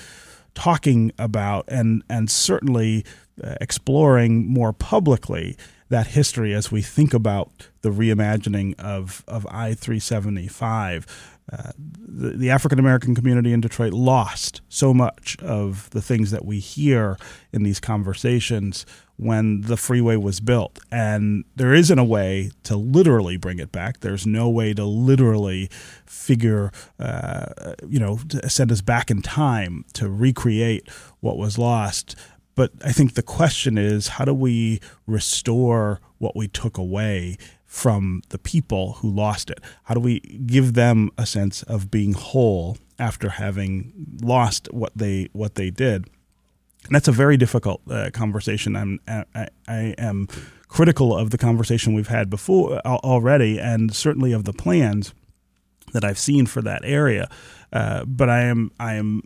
[0.53, 3.03] talking about and, and certainly
[3.59, 5.57] exploring more publicly
[5.89, 11.05] that history as we think about the reimagining of, of I 375.
[11.51, 16.45] Uh, the, the African American community in Detroit lost so much of the things that
[16.45, 17.17] we hear
[17.51, 18.85] in these conversations
[19.17, 20.79] when the freeway was built.
[20.91, 23.99] And there isn't a way to literally bring it back.
[23.99, 25.69] There's no way to literally
[26.05, 32.15] figure, uh, you know, send us back in time to recreate what was lost.
[32.55, 38.21] But I think the question is how do we restore what we took away from
[38.29, 39.59] the people who lost it?
[39.83, 45.29] How do we give them a sense of being whole after having lost what they
[45.33, 46.07] what they did?
[46.85, 48.75] And that's a very difficult uh, conversation.
[48.75, 50.27] I'm I, I am
[50.67, 55.13] critical of the conversation we've had before already, and certainly of the plans
[55.93, 57.29] that I've seen for that area.
[57.71, 59.23] Uh, but I am I am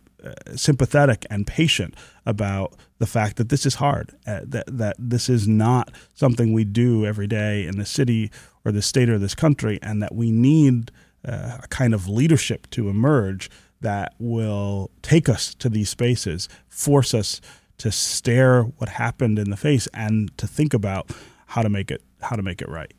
[0.56, 4.12] sympathetic and patient about the fact that this is hard.
[4.26, 8.32] Uh, that that this is not something we do every day in the city
[8.66, 10.92] or the state or this country, and that we need
[11.28, 13.50] uh, a kind of leadership to emerge
[13.82, 17.40] that will take us to these spaces, force us
[17.78, 21.12] to stare what happened in the face, and to think about
[21.48, 22.94] how to make it how to make it right.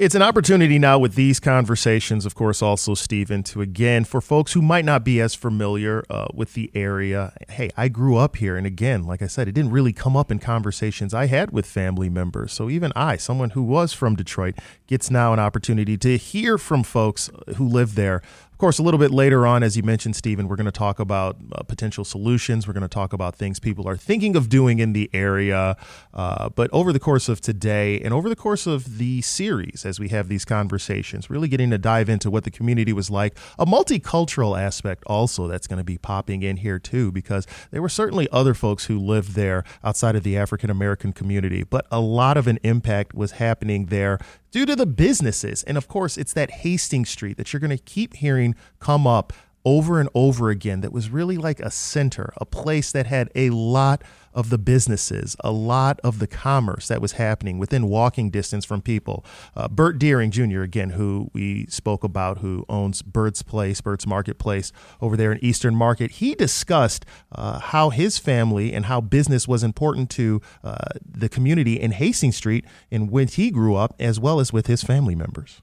[0.00, 4.54] It's an opportunity now with these conversations, of course, also, Stephen, to again, for folks
[4.54, 7.34] who might not be as familiar uh, with the area.
[7.50, 8.56] Hey, I grew up here.
[8.56, 11.66] And again, like I said, it didn't really come up in conversations I had with
[11.66, 12.54] family members.
[12.54, 14.54] So even I, someone who was from Detroit,
[14.86, 18.22] gets now an opportunity to hear from folks who live there.
[18.60, 21.38] Course, a little bit later on, as you mentioned, Stephen, we're going to talk about
[21.50, 22.66] uh, potential solutions.
[22.66, 25.78] We're going to talk about things people are thinking of doing in the area.
[26.12, 29.98] Uh, but over the course of today and over the course of the series, as
[29.98, 33.64] we have these conversations, really getting to dive into what the community was like, a
[33.64, 38.28] multicultural aspect also that's going to be popping in here too, because there were certainly
[38.30, 42.46] other folks who lived there outside of the African American community, but a lot of
[42.46, 44.18] an impact was happening there
[44.50, 45.62] due to the businesses.
[45.64, 49.32] And of course, it's that Hastings Street that you're going to keep hearing come up
[49.64, 53.50] over and over again that was really like a center, a place that had a
[53.50, 58.64] lot of the businesses, a lot of the commerce that was happening within walking distance
[58.64, 59.24] from people.
[59.56, 64.72] Uh, Bert Dearing Jr., again, who we spoke about, who owns Bert's Place, Bert's Marketplace
[65.00, 69.64] over there in Eastern Market, he discussed uh, how his family and how business was
[69.64, 74.38] important to uh, the community in Hastings Street and when he grew up, as well
[74.38, 75.60] as with his family members.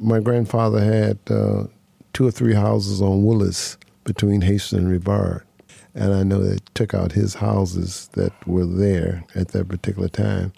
[0.00, 1.64] My grandfather had uh,
[2.16, 5.42] two or three houses on Willis between Hastings and Rivard.
[5.94, 10.54] And I know they took out his houses that were there at that particular time.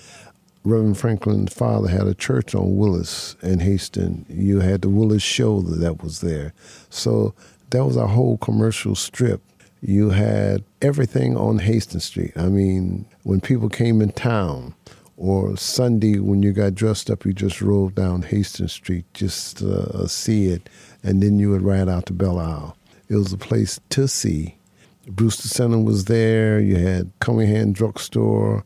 [0.62, 4.24] Reverend Franklin's father had a church on Willis and Hastings.
[4.30, 6.54] You had the Willis show that was there.
[6.90, 7.34] So
[7.70, 9.42] that was a whole commercial strip.
[9.82, 12.34] You had everything on Hastings Street.
[12.36, 14.74] I mean, when people came in town,
[15.18, 20.06] or Sunday when you got dressed up, you just rolled down Hastings Street just uh,
[20.06, 20.68] see it,
[21.08, 22.76] and then you would ride out to Belle Isle.
[23.08, 24.58] It was a place to see.
[25.06, 26.60] Brewster Center was there.
[26.60, 28.62] You had Cunningham Drugstore.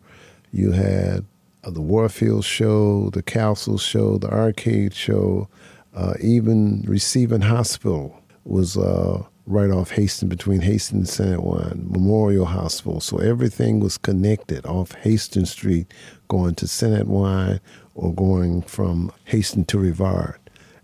[0.50, 1.24] You had
[1.62, 5.48] uh, the Warfield Show, the Castle Show, the Arcade Show.
[5.94, 11.38] Uh, even Receiving Hospital was uh, right off Hastings, between Hastings and St.
[11.38, 11.86] Antoine.
[11.88, 12.98] Memorial Hospital.
[12.98, 15.94] So everything was connected off Hastings Street,
[16.26, 16.92] going to St.
[17.02, 17.60] Antoine
[17.94, 20.38] or going from Hastings to Rivard.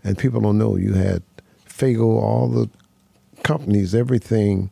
[0.05, 1.21] And people don't know you had
[1.79, 2.69] Faygo, all the
[3.43, 4.69] companies, everything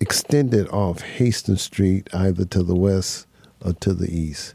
[0.00, 3.26] extended off Hastings Street, either to the west
[3.60, 4.54] or to the east.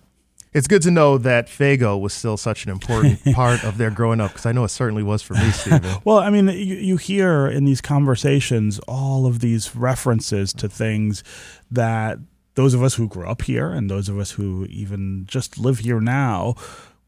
[0.51, 4.19] It's good to know that Faygo was still such an important part of their growing
[4.19, 5.83] up because I know it certainly was for me, Stephen.
[6.03, 11.23] Well, I mean, you, you hear in these conversations all of these references to things
[11.69, 12.17] that
[12.55, 15.79] those of us who grew up here and those of us who even just live
[15.79, 16.55] here now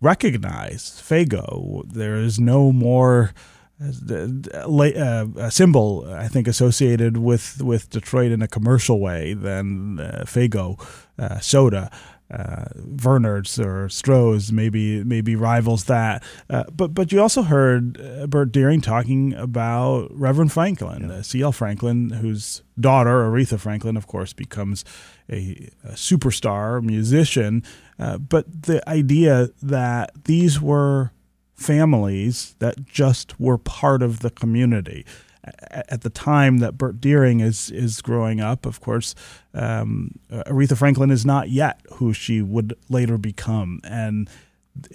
[0.01, 1.91] recognize Faygo.
[1.91, 3.33] There is no more
[3.81, 10.79] a symbol I think associated with with Detroit in a commercial way than uh, Faygo
[11.17, 11.91] uh, soda.
[12.31, 18.53] Uh, or Stroh's maybe maybe rivals that, uh, but but you also heard uh, Bert
[18.53, 21.23] Dearing talking about Reverend Franklin, yeah.
[21.23, 21.51] C.L.
[21.51, 24.85] Franklin, whose daughter Aretha Franklin, of course, becomes
[25.29, 27.63] a, a superstar musician.
[27.99, 31.11] Uh, but the idea that these were
[31.61, 35.05] families that just were part of the community.
[35.43, 39.15] At the time that Bert Dearing is is growing up, of course,
[39.55, 44.29] um, Aretha Franklin is not yet who she would later become, and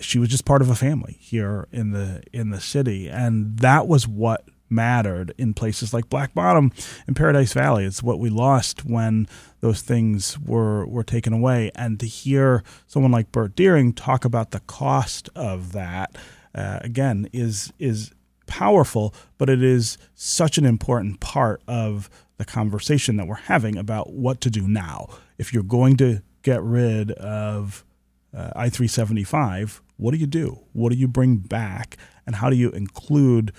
[0.01, 3.89] she was just part of a family here in the in the city, and that
[3.89, 6.73] was what mattered in places like Black Bottom
[7.07, 7.85] and Paradise Valley.
[7.85, 9.29] It's what we lost when
[9.61, 14.51] those things were were taken away, and to hear someone like Bert Dearing talk about
[14.51, 16.17] the cost of that
[16.57, 18.13] uh, again is is
[18.47, 24.13] powerful, but it is such an important part of the conversation that we're having about
[24.13, 25.09] what to do now.
[25.39, 27.85] If you're going to get rid of
[28.35, 30.61] uh, I 375, what do you do?
[30.73, 31.97] What do you bring back?
[32.27, 33.53] And how do you include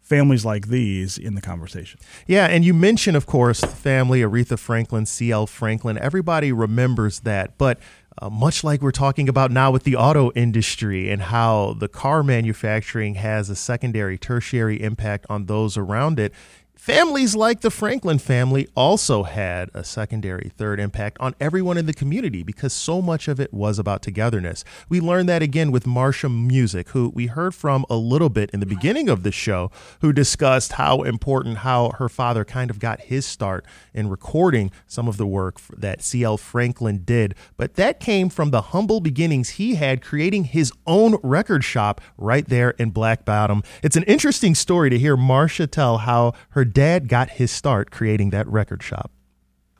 [0.00, 2.00] families like these in the conversation?
[2.26, 5.46] Yeah, and you mentioned, of course, family, Aretha Franklin, C.L.
[5.46, 5.96] Franklin.
[5.98, 7.56] Everybody remembers that.
[7.56, 7.78] But
[8.20, 12.22] uh, much like we're talking about now with the auto industry and how the car
[12.22, 16.32] manufacturing has a secondary, tertiary impact on those around it,
[16.80, 21.92] Families like the Franklin family also had a secondary third impact on everyone in the
[21.92, 24.64] community because so much of it was about togetherness.
[24.88, 28.60] We learned that again with Marsha Music, who we heard from a little bit in
[28.60, 33.02] the beginning of the show, who discussed how important how her father kind of got
[33.02, 36.38] his start in recording some of the work that C.L.
[36.38, 37.34] Franklin did.
[37.58, 42.48] But that came from the humble beginnings he had creating his own record shop right
[42.48, 43.62] there in Black Bottom.
[43.82, 48.30] It's an interesting story to hear Marsha tell how her dad got his start creating
[48.30, 49.10] that record shop?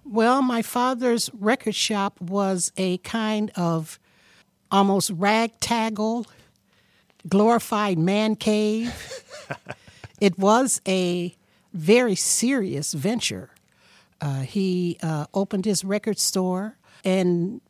[0.04, 3.98] Well, my father's record shop was a kind of
[4.70, 6.26] almost ragtaggle,
[7.28, 8.92] glorified man cave.
[10.20, 11.34] it was a
[11.72, 13.50] very serious venture.
[14.20, 17.60] Uh, he uh, opened his record store and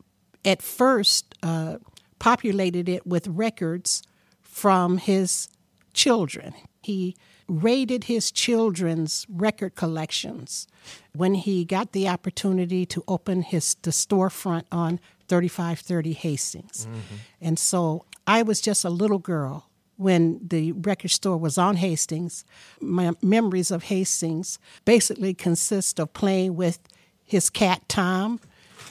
[0.44, 1.76] at first uh,
[2.18, 4.02] populated it with records
[4.40, 5.48] from his
[5.92, 6.54] children.
[6.83, 7.16] He
[7.50, 10.68] raided his children's record collections
[11.12, 16.86] when he got the opportunity to open his the storefront on 3530 Hastings.
[16.86, 17.16] Mm-hmm.
[17.40, 22.44] And so I was just a little girl when the record store was on Hastings.
[22.80, 26.78] My memories of Hastings basically consist of playing with
[27.24, 28.40] his cat Tom,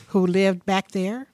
[0.08, 1.28] who lived back there,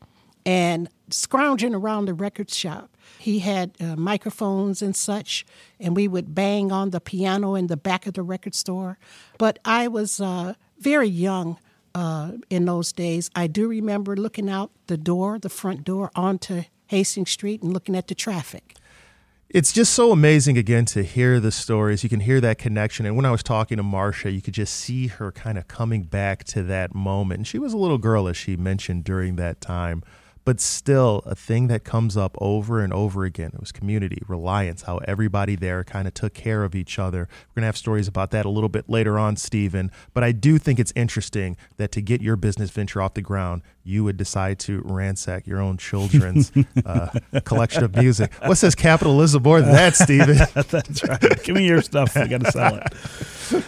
[0.45, 5.45] and scrounging around the record shop he had uh, microphones and such,
[5.79, 8.97] and we would bang on the piano in the back of the record store.
[9.37, 11.57] But I was uh, very young
[11.93, 13.29] uh, in those days.
[13.35, 17.95] I do remember looking out the door, the front door, onto Hastings Street and looking
[17.95, 18.75] at the traffic.
[19.49, 22.03] It's just so amazing again to hear the stories.
[22.03, 23.05] You can hear that connection.
[23.05, 26.03] And when I was talking to Marsha, you could just see her kind of coming
[26.03, 27.39] back to that moment.
[27.39, 30.03] And she was a little girl, as she mentioned during that time
[30.45, 33.51] but still a thing that comes up over and over again.
[33.53, 37.27] It was community, reliance, how everybody there kind of took care of each other.
[37.49, 39.91] We're going to have stories about that a little bit later on, Stephen.
[40.13, 43.63] But I do think it's interesting that to get your business venture off the ground,
[43.85, 46.51] you would decide to ransack your own children's
[46.85, 47.09] uh,
[47.45, 48.33] collection of music.
[48.43, 50.37] What says capitalism more than that, Stephen?
[50.53, 51.43] That's right.
[51.43, 52.15] Give me your stuff.
[52.15, 52.83] We got to sell it.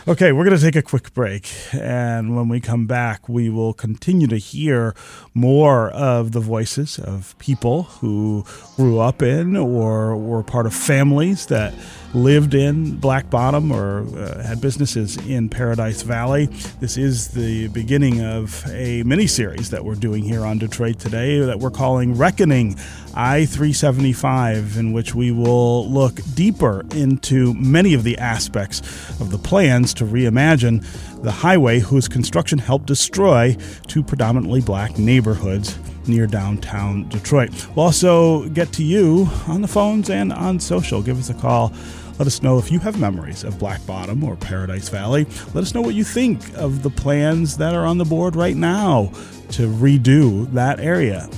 [0.07, 1.51] Okay, we're going to take a quick break.
[1.71, 4.95] And when we come back, we will continue to hear
[5.35, 8.43] more of the voices of people who
[8.75, 11.75] grew up in or were part of families that
[12.17, 16.47] lived in Black Bottom or uh, had businesses in Paradise Valley.
[16.79, 21.39] This is the beginning of a mini series that we're doing here on Detroit today
[21.39, 22.75] that we're calling Reckoning
[23.13, 28.81] I 375, in which we will look deeper into many of the aspects
[29.19, 30.85] of the plans to reimagine
[31.21, 33.55] the highway whose construction helped destroy
[33.87, 37.49] two predominantly black neighborhoods near downtown Detroit.
[37.75, 41.01] We'll also get to you on the phones and on social.
[41.01, 41.73] Give us a call.
[42.19, 45.27] Let us know if you have memories of Black Bottom or Paradise Valley.
[45.53, 48.55] Let us know what you think of the plans that are on the board right
[48.55, 49.11] now
[49.51, 51.29] to redo that area.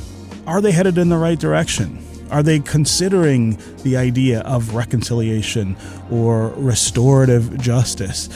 [0.47, 2.01] Are they headed in the right direction?
[2.31, 5.75] Are they considering the idea of reconciliation
[6.09, 8.27] or restorative justice?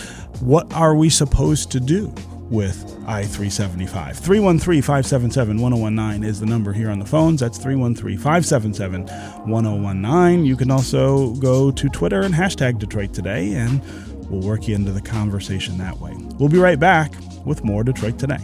[0.42, 2.14] What are we supposed to do?
[2.54, 4.18] With I 375.
[4.20, 7.42] 313 577 1019 is the number here on the phones.
[7.42, 9.08] That's 313 577
[9.50, 10.46] 1019.
[10.46, 13.82] You can also go to Twitter and hashtag Detroit Today, and
[14.30, 16.14] we'll work you into the conversation that way.
[16.38, 18.40] We'll be right back with more Detroit Today.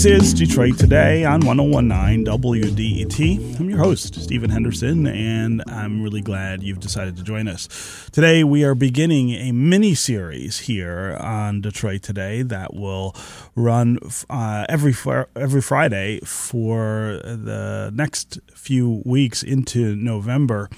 [0.00, 3.60] This is Detroit Today on 1019 WDET.
[3.60, 8.08] I'm your host, Stephen Henderson, and I'm really glad you've decided to join us.
[8.10, 13.14] Today, we are beginning a mini series here on Detroit Today that will
[13.54, 13.98] run
[14.30, 14.94] uh, every,
[15.36, 20.70] every Friday for the next few weeks into November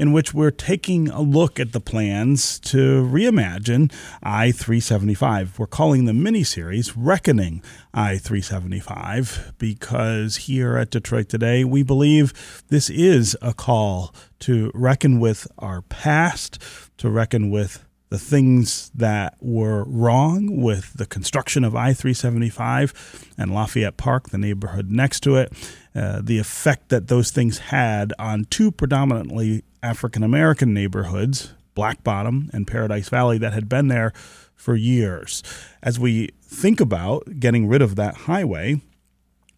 [0.00, 3.92] in which we're taking a look at the plans to reimagine
[4.22, 5.58] I 375.
[5.58, 12.88] We're calling the miniseries Reckoning I 375 because here at Detroit Today, we believe this
[12.88, 16.58] is a call to reckon with our past,
[16.96, 23.52] to reckon with the things that were wrong with the construction of I 375 and
[23.52, 25.52] Lafayette Park, the neighborhood next to it,
[25.94, 32.50] uh, the effect that those things had on two predominantly African American neighborhoods, Black Bottom
[32.52, 34.12] and Paradise Valley, that had been there
[34.54, 35.42] for years.
[35.82, 38.82] As we think about getting rid of that highway,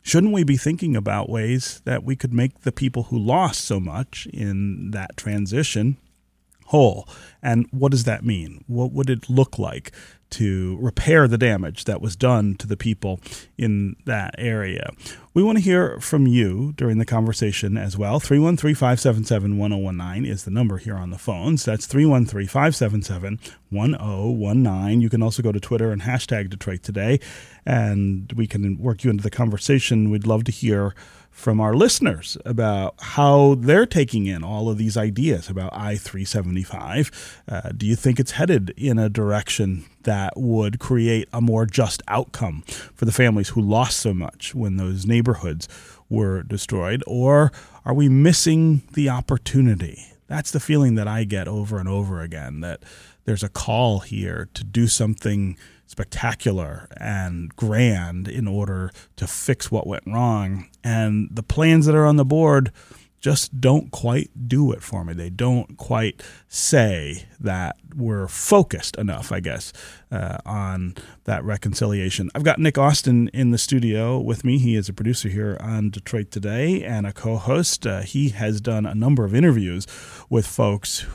[0.03, 3.81] shouldn't we be thinking about ways that we could make the people who lost so
[3.81, 5.97] much in that transition
[6.67, 7.09] whole?
[7.43, 8.65] And what does that mean?
[8.67, 9.91] What would it look like
[10.33, 13.21] to repair the damage that was done to the people
[13.57, 14.91] in that area.
[15.35, 18.21] We want to hear from you during the conversation as well.
[18.21, 21.65] 313 577 1019 is the number here on the phones.
[21.65, 23.39] That's 313 577
[23.71, 25.01] 1019.
[25.01, 27.21] You can also go to Twitter and hashtag Detroit Today,
[27.65, 30.11] and we can work you into the conversation.
[30.11, 30.95] We'd love to hear
[31.33, 37.43] from our listeners about how they're taking in all of these ideas about I 375.
[37.49, 42.03] Uh, do you think it's headed in a direction that would create a more just
[42.07, 42.63] outcome
[42.95, 45.67] for the families who lost so much when those neighborhoods
[46.09, 47.03] were destroyed?
[47.07, 47.51] Or
[47.85, 50.05] are we missing the opportunity?
[50.29, 52.83] That's the feeling that I get over and over again that
[53.25, 55.57] there's a call here to do something
[55.93, 60.67] spectacular and grand in order to fix what went wrong.
[60.83, 62.73] And the plans that are on the board
[63.23, 65.15] just don't quite do it for me.
[65.15, 69.73] They don't quite say that we're focused enough, I guess,
[70.11, 72.31] uh, on that reconciliation.
[72.35, 74.59] I've got Nick Austin in the studio with me.
[74.59, 77.87] He is a producer here on Detroit Today and a co host.
[77.87, 79.87] Uh, he has done a number of interviews
[80.29, 81.07] with folks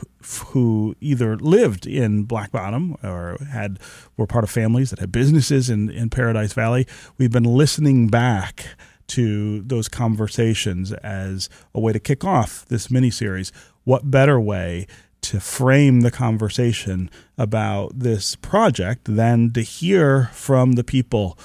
[0.46, 3.78] who either lived in Black Bottom or had
[4.16, 6.86] were part of families that had businesses in, in Paradise Valley.
[7.18, 8.64] We've been listening back
[9.08, 13.52] to those conversations as a way to kick off this mini series.
[13.84, 14.86] What better way
[15.22, 21.38] to frame the conversation about this project than to hear from the people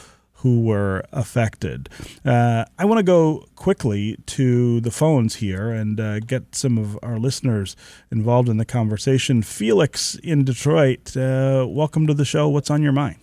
[0.44, 1.88] who were affected.
[2.26, 7.00] Uh, I want to go quickly to the phones here and uh, get some of
[7.02, 7.78] our listeners
[8.12, 9.42] involved in the conversation.
[9.42, 12.50] Felix in Detroit, uh, welcome to the show.
[12.50, 13.16] What's on your mind?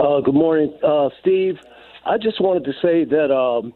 [0.00, 1.58] Uh, good morning, uh, Steve.
[2.06, 3.74] I just wanted to say that, um,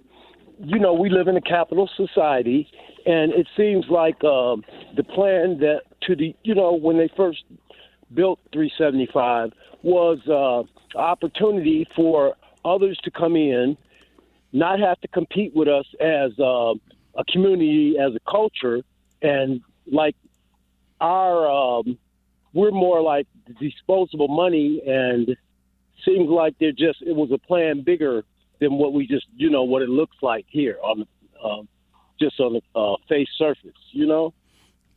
[0.61, 2.71] you know, we live in a capital society,
[3.05, 4.63] and it seems like um,
[4.97, 7.43] the plan that to the, you know, when they first
[8.15, 9.51] built 375
[9.83, 10.63] was uh,
[10.97, 13.77] opportunity for others to come in,
[14.53, 16.73] not have to compete with us as uh,
[17.17, 18.83] a community, as a culture,
[19.23, 19.61] and
[19.91, 20.15] like
[21.01, 21.99] our, um,
[22.53, 23.27] we're more like
[23.61, 25.37] disposable money and
[26.05, 28.25] seems like they're just it was a plan bigger
[28.61, 31.69] than what we just you know what it looks like here on the um,
[32.21, 34.35] just on the uh, face surface, you know.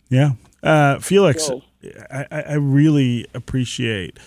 [0.10, 0.32] Yeah,
[0.62, 1.62] uh, Felix, so,
[2.12, 4.20] I, I really appreciate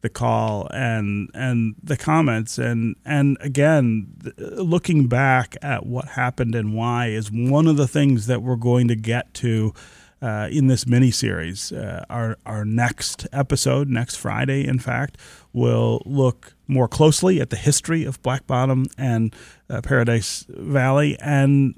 [0.00, 4.06] the call and and the comments and and again
[4.36, 8.86] looking back at what happened and why is one of the things that we're going
[8.86, 9.72] to get to
[10.20, 11.72] uh, in this mini series.
[11.72, 15.18] Uh, our our next episode, next Friday, in fact,
[15.54, 19.34] will look more closely at the history of Black Bottom and
[19.70, 21.74] uh, Paradise Valley, and,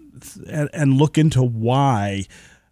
[0.48, 2.24] and, look into why.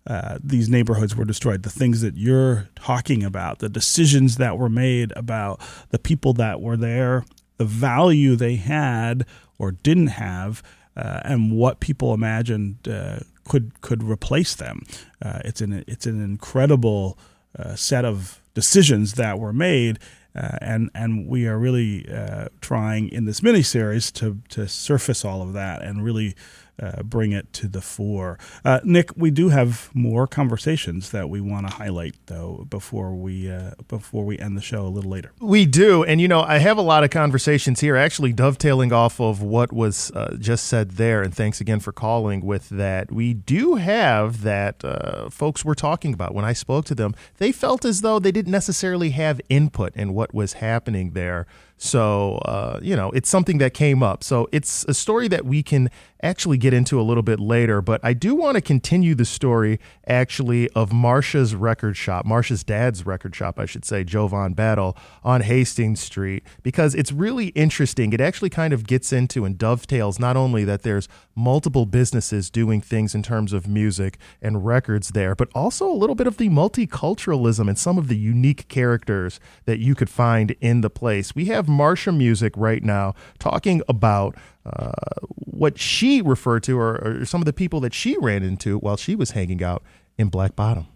[0.06, 1.62] Uh, these neighborhoods were destroyed.
[1.62, 6.60] The things that you're talking about, the decisions that were made about the people that
[6.60, 7.24] were there,
[7.56, 9.24] the value they had
[9.58, 10.62] or didn't have,
[10.94, 14.82] uh, and what people imagined uh, could could replace them.
[15.22, 17.18] Uh, it's an it's an incredible
[17.58, 19.98] uh, set of decisions that were made.
[20.36, 25.42] Uh, and and we are really uh, trying in this miniseries to to surface all
[25.42, 26.34] of that and really
[26.82, 28.38] uh, bring it to the fore.
[28.64, 33.50] Uh, Nick, we do have more conversations that we want to highlight though before we
[33.50, 35.32] uh, before we end the show a little later.
[35.40, 39.20] We do, and you know I have a lot of conversations here, actually dovetailing off
[39.20, 41.22] of what was uh, just said there.
[41.22, 43.12] And thanks again for calling with that.
[43.12, 47.14] We do have that uh, folks were talking about when I spoke to them.
[47.38, 51.46] They felt as though they didn't necessarily have input in what was happening there.
[51.84, 54.24] So, uh, you know, it's something that came up.
[54.24, 55.90] So, it's a story that we can
[56.24, 57.82] actually get into a little bit later.
[57.82, 63.04] But I do want to continue the story, actually, of Marsha's record shop, Marsha's dad's
[63.04, 68.12] record shop, I should say, Joe Von Battle on Hastings Street, because it's really interesting.
[68.14, 72.80] It actually kind of gets into and dovetails not only that there's multiple businesses doing
[72.80, 76.48] things in terms of music and records there, but also a little bit of the
[76.48, 81.34] multiculturalism and some of the unique characters that you could find in the place.
[81.34, 84.92] We have Marsha Music right now talking about uh,
[85.36, 88.96] what she referred to or, or, some of the people that she ran into while
[88.96, 89.82] she was hanging out
[90.16, 90.86] in Black Bottom.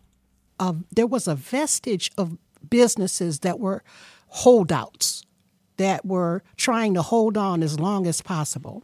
[0.59, 3.83] Uh, there was a vestige of businesses that were
[4.29, 5.23] holdouts
[5.77, 8.83] that were trying to hold on as long as possible.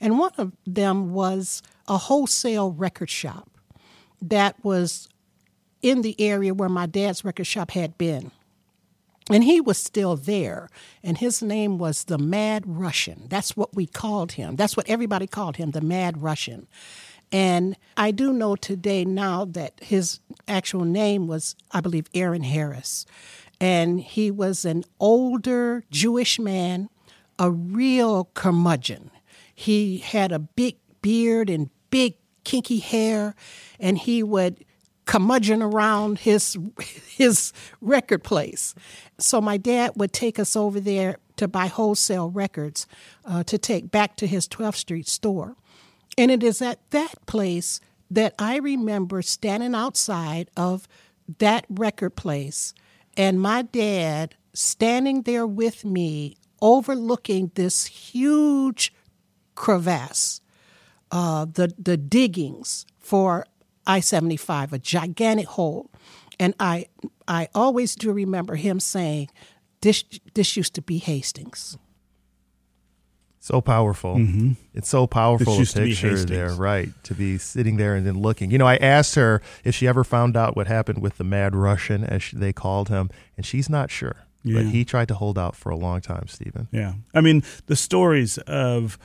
[0.00, 3.48] And one of them was a wholesale record shop
[4.20, 5.08] that was
[5.82, 8.30] in the area where my dad's record shop had been.
[9.30, 10.68] And he was still there,
[11.02, 13.26] and his name was the Mad Russian.
[13.28, 14.56] That's what we called him.
[14.56, 16.66] That's what everybody called him, the Mad Russian.
[17.30, 23.06] And I do know today now that his actual name was, I believe, Aaron Harris.
[23.60, 26.90] And he was an older Jewish man,
[27.38, 29.10] a real curmudgeon.
[29.54, 33.34] He had a big beard and big kinky hair,
[33.78, 34.64] and he would
[35.06, 36.56] curmudgeon around his
[37.06, 38.74] his record place.
[39.18, 42.86] So my dad would take us over there to buy wholesale records
[43.24, 45.56] uh, to take back to his 12th Street store.
[46.18, 47.80] And it is at that place
[48.10, 50.86] that I remember standing outside of
[51.38, 52.74] that record place
[53.16, 58.92] and my dad standing there with me overlooking this huge
[59.54, 60.40] crevasse,
[61.10, 63.46] uh, the, the diggings for
[63.86, 65.90] I 75, a gigantic hole.
[66.38, 66.86] And I,
[67.28, 69.28] I always do remember him saying,
[69.80, 70.04] this,
[70.34, 71.76] this used to be Hastings.
[73.42, 74.16] So powerful.
[74.16, 74.52] Mm-hmm.
[74.72, 76.90] It's so powerful a picture there, right?
[77.02, 78.52] To be sitting there and then looking.
[78.52, 81.56] You know, I asked her if she ever found out what happened with the Mad
[81.56, 84.26] Russian, as they called him, and she's not sure.
[84.44, 84.62] Yeah.
[84.62, 86.68] But he tried to hold out for a long time, Stephen.
[86.70, 86.94] Yeah.
[87.14, 88.96] I mean, the stories of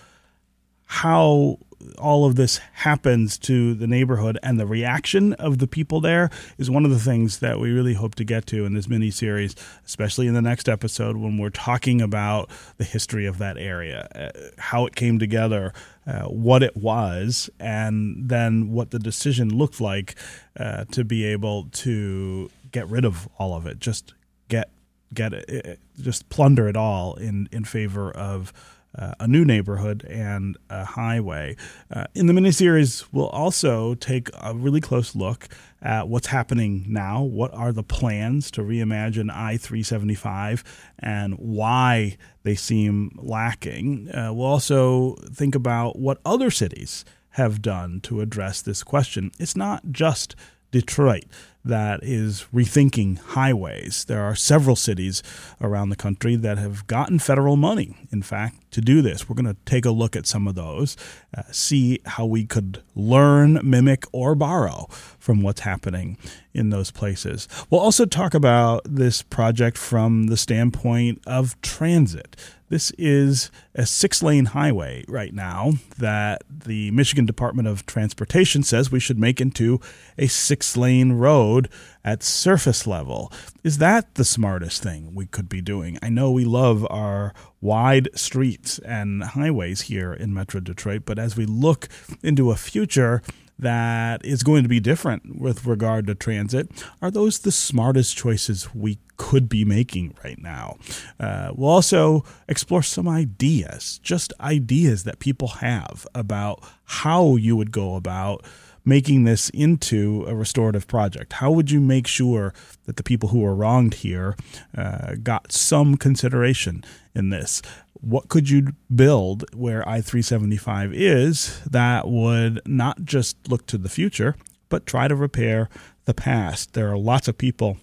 [0.87, 1.59] how
[1.97, 6.69] all of this happens to the neighborhood and the reaction of the people there is
[6.69, 9.55] one of the things that we really hope to get to in this mini series,
[9.85, 14.39] especially in the next episode when we're talking about the history of that area, uh,
[14.57, 15.73] how it came together,
[16.07, 20.15] uh, what it was, and then what the decision looked like
[20.59, 24.13] uh, to be able to get rid of all of it, just
[24.49, 24.69] get
[25.13, 28.51] get it, just plunder it all in in favor of
[28.97, 31.55] uh, a new neighborhood and a highway.
[31.91, 35.47] Uh, in the miniseries, we'll also take a really close look
[35.81, 37.21] at what's happening now.
[37.21, 40.63] What are the plans to reimagine I 375
[40.99, 44.09] and why they seem lacking?
[44.09, 49.31] Uh, we'll also think about what other cities have done to address this question.
[49.39, 50.35] It's not just
[50.71, 51.25] Detroit
[51.67, 54.05] that is rethinking highways.
[54.05, 55.23] There are several cities
[55.61, 59.27] around the country that have gotten federal money, in fact, to do this.
[59.27, 60.97] We're going to take a look at some of those,
[61.37, 64.87] uh, see how we could learn, mimic, or borrow
[65.19, 66.17] from what's happening
[66.53, 67.47] in those places.
[67.69, 72.35] We'll also talk about this project from the standpoint of transit.
[72.69, 78.91] This is a six lane highway right now that the Michigan Department of Transportation says
[78.91, 79.79] we should make into
[80.17, 81.69] a six lane road
[82.03, 83.31] at surface level.
[83.63, 85.97] Is that the smartest thing we could be doing?
[86.01, 91.37] I know we love our wide streets and highways here in Metro Detroit, but as
[91.37, 91.87] we look
[92.21, 93.21] into a future,
[93.59, 96.69] that is going to be different with regard to transit.
[97.01, 100.77] Are those the smartest choices we could be making right now?
[101.19, 107.71] Uh, we'll also explore some ideas, just ideas that people have about how you would
[107.71, 108.45] go about
[108.87, 111.33] making this into a restorative project?
[111.33, 112.53] How would you make sure
[112.85, 114.37] that the people who were wronged here
[114.75, 117.61] uh, got some consideration in this?
[118.01, 123.89] What could you build where I 375 is that would not just look to the
[123.89, 124.35] future,
[124.69, 125.69] but try to repair
[126.05, 126.73] the past?
[126.73, 127.77] There are lots of people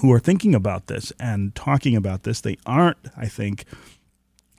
[0.00, 2.40] who are thinking about this and talking about this.
[2.40, 3.64] They aren't, I think,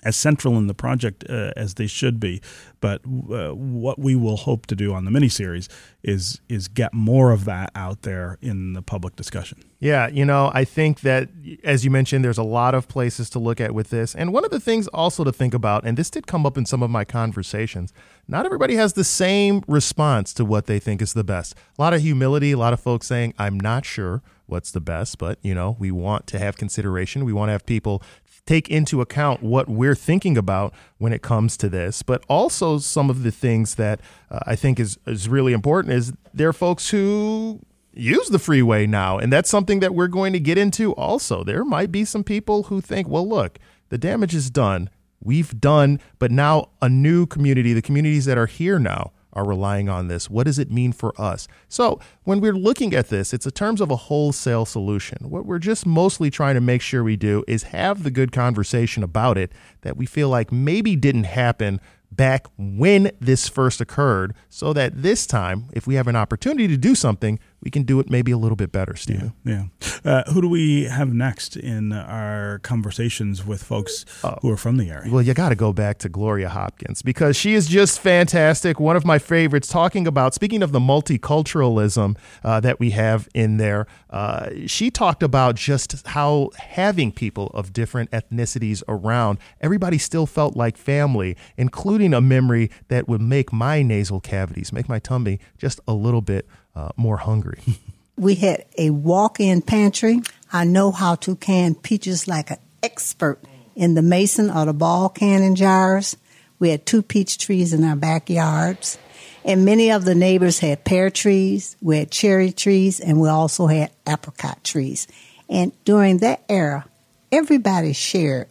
[0.05, 2.41] as central in the project uh, as they should be.
[2.79, 5.67] But uh, what we will hope to do on the miniseries
[6.03, 9.63] is is get more of that out there in the public discussion.
[9.79, 11.29] Yeah, you know, I think that
[11.63, 14.45] as you mentioned, there's a lot of places to look at with this, and one
[14.45, 16.89] of the things also to think about, and this did come up in some of
[16.91, 17.91] my conversations.
[18.27, 21.55] Not everybody has the same response to what they think is the best.
[21.77, 25.17] A lot of humility, a lot of folks saying, "I'm not sure." what's the best,
[25.17, 27.25] but you know, we want to have consideration.
[27.25, 28.01] We want to have people
[28.45, 32.03] take into account what we're thinking about when it comes to this.
[32.03, 36.13] But also, some of the things that uh, I think is, is really important is
[36.33, 37.61] there are folks who
[37.95, 39.17] use the freeway now.
[39.17, 41.43] And that's something that we're going to get into also.
[41.43, 43.57] There might be some people who think, well, look,
[43.89, 44.89] the damage is done.
[45.23, 49.89] We've done, but now a new community, the communities that are here now, are relying
[49.89, 50.29] on this?
[50.29, 51.47] What does it mean for us?
[51.67, 55.29] So, when we're looking at this, it's in terms of a wholesale solution.
[55.29, 59.03] What we're just mostly trying to make sure we do is have the good conversation
[59.03, 61.79] about it that we feel like maybe didn't happen
[62.11, 66.77] back when this first occurred so that this time, if we have an opportunity to
[66.77, 69.33] do something, we can do it maybe a little bit better, Steve.
[69.43, 69.65] Yeah.
[69.83, 69.99] yeah.
[70.05, 74.77] Uh, who do we have next in our conversations with folks uh, who are from
[74.77, 75.11] the area?
[75.11, 78.79] Well, you got to go back to Gloria Hopkins because she is just fantastic.
[78.79, 83.57] One of my favorites, talking about, speaking of the multiculturalism uh, that we have in
[83.57, 90.27] there, uh, she talked about just how having people of different ethnicities around, everybody still
[90.27, 95.39] felt like family, including a memory that would make my nasal cavities, make my tummy
[95.57, 97.61] just a little bit uh, more hungry.
[98.17, 100.21] we had a walk-in pantry.
[100.51, 103.39] I know how to can peaches like an expert
[103.75, 106.15] in the mason or the ball canning jars.
[106.59, 108.97] We had two peach trees in our backyards.
[109.43, 113.67] And many of the neighbors had pear trees, we had cherry trees, and we also
[113.67, 115.07] had apricot trees.
[115.47, 116.85] And during that era,
[117.31, 118.47] everybody shared.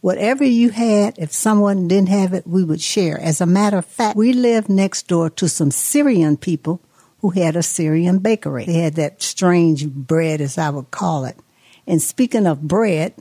[0.00, 3.18] Whatever you had, if someone didn't have it, we would share.
[3.18, 6.80] As a matter of fact, we lived next door to some Syrian people
[7.24, 8.66] who had a Syrian bakery.
[8.66, 11.38] They had that strange bread, as I would call it.
[11.86, 13.14] And speaking of bread,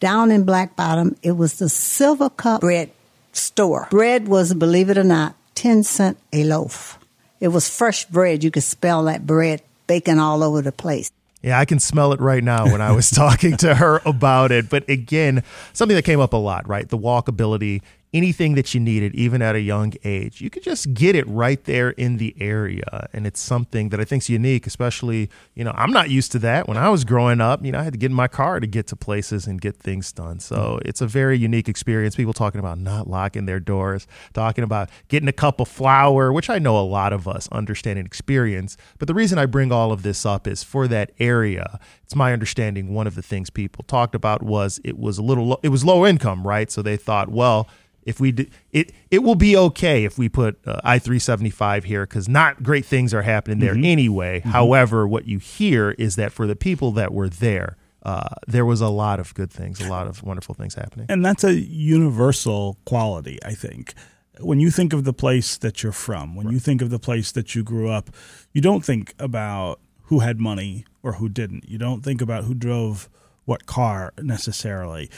[0.00, 2.90] down in Black Bottom, it was the Silver Cup Bread
[3.32, 3.86] store.
[3.90, 6.98] Bread was, believe it or not, 10 cent a loaf.
[7.38, 8.42] It was fresh bread.
[8.42, 11.12] You could smell that bread baking all over the place.
[11.42, 14.70] Yeah, I can smell it right now when I was talking to her about it.
[14.70, 15.42] But again,
[15.74, 16.88] something that came up a lot, right?
[16.88, 17.82] The walkability
[18.12, 20.40] anything that you needed, even at a young age.
[20.40, 23.08] You could just get it right there in the area.
[23.12, 26.40] And it's something that I think is unique, especially, you know, I'm not used to
[26.40, 26.66] that.
[26.66, 28.66] When I was growing up, you know, I had to get in my car to
[28.66, 30.40] get to places and get things done.
[30.40, 30.88] So mm-hmm.
[30.88, 32.16] it's a very unique experience.
[32.16, 36.50] People talking about not locking their doors, talking about getting a cup of flour, which
[36.50, 38.76] I know a lot of us understand and experience.
[38.98, 41.78] But the reason I bring all of this up is for that area.
[42.02, 45.60] It's my understanding one of the things people talked about was it was a little,
[45.62, 46.70] it was low income, right?
[46.72, 47.68] So they thought, well,
[48.02, 51.50] if we do, it it will be okay if we put uh, I three seventy
[51.50, 53.84] five here because not great things are happening there mm-hmm.
[53.84, 54.40] anyway.
[54.40, 54.50] Mm-hmm.
[54.50, 58.80] However, what you hear is that for the people that were there, uh, there was
[58.80, 62.78] a lot of good things, a lot of wonderful things happening, and that's a universal
[62.84, 63.94] quality, I think.
[64.40, 66.54] When you think of the place that you're from, when right.
[66.54, 68.08] you think of the place that you grew up,
[68.54, 71.68] you don't think about who had money or who didn't.
[71.68, 73.10] You don't think about who drove
[73.44, 75.10] what car necessarily.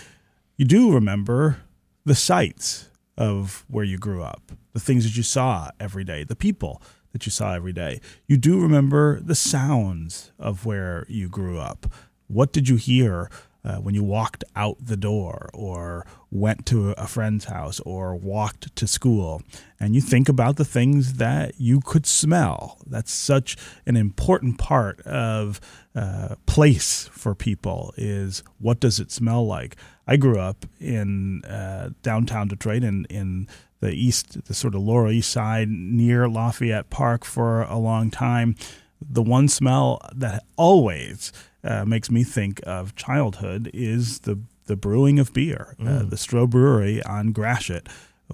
[0.57, 1.63] You do remember
[2.05, 6.37] the sights of where you grew up, the things that you saw every day, the
[6.37, 6.83] people
[7.13, 8.01] that you saw every day.
[8.27, 11.87] You do remember the sounds of where you grew up.
[12.27, 13.31] What did you hear
[13.65, 18.75] uh, when you walked out the door or went to a friend's house or walked
[18.77, 19.43] to school?
[19.79, 22.79] And you think about the things that you could smell.
[22.87, 23.57] That's such
[23.87, 25.61] an important part of
[25.95, 29.77] uh, place for people is what does it smell like?
[30.07, 33.47] I grew up in uh, downtown Detroit in, in
[33.81, 38.55] the east, the sort of Lower East Side near Lafayette Park for a long time.
[39.01, 41.33] The one smell that always
[41.65, 45.75] uh, makes me think of childhood is the the brewing of beer.
[45.81, 46.01] Uh, mm.
[46.01, 47.89] Uh, the Stroh Brewery on Gratiot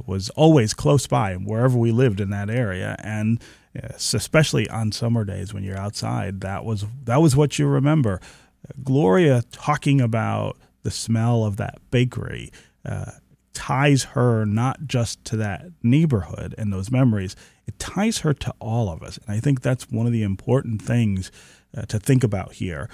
[0.07, 3.41] was always close by wherever we lived in that area, and
[3.75, 8.21] yes, especially on summer days when you're outside, that was that was what you remember.
[8.83, 12.51] Gloria talking about the smell of that bakery
[12.85, 13.13] uh,
[13.53, 17.35] ties her not just to that neighborhood and those memories,
[17.67, 19.19] it ties her to all of us.
[19.27, 21.33] And I think that's one of the important things
[21.77, 22.89] uh, to think about here.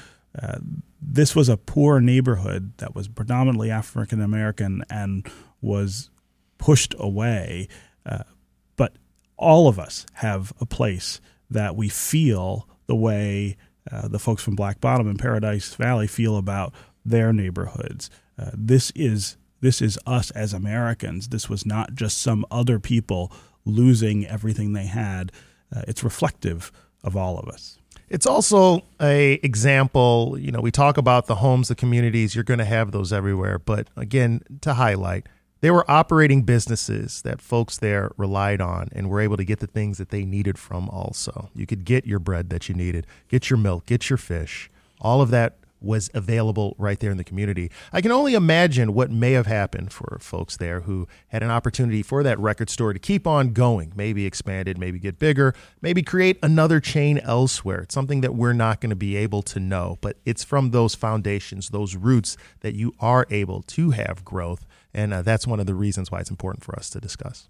[1.00, 5.26] This was a poor neighborhood that was predominantly African American and
[5.60, 6.10] was
[6.58, 7.68] pushed away.
[8.06, 8.24] Uh,
[8.76, 8.96] but
[9.36, 11.20] all of us have a place
[11.50, 13.56] that we feel the way
[13.90, 16.72] uh, the folks from Black Bottom and Paradise Valley feel about
[17.04, 18.10] their neighborhoods.
[18.38, 21.28] Uh, this is this is us as Americans.
[21.28, 23.32] This was not just some other people
[23.64, 25.32] losing everything they had.
[25.74, 26.70] Uh, it's reflective
[27.02, 27.78] of all of us.
[28.08, 32.58] It's also a example, you know, we talk about the homes, the communities, you're going
[32.58, 35.26] to have those everywhere, but again, to highlight,
[35.60, 39.66] they were operating businesses that folks there relied on and were able to get the
[39.66, 41.48] things that they needed from also.
[41.54, 44.70] You could get your bread that you needed, get your milk, get your fish.
[45.00, 47.70] All of that was available right there in the community.
[47.92, 52.02] I can only imagine what may have happened for folks there who had an opportunity
[52.02, 56.38] for that record store to keep on going, maybe expanded, maybe get bigger, maybe create
[56.42, 57.80] another chain elsewhere.
[57.80, 60.94] It's something that we're not going to be able to know, but it's from those
[60.94, 64.66] foundations, those roots that you are able to have growth.
[64.92, 67.48] And uh, that's one of the reasons why it's important for us to discuss.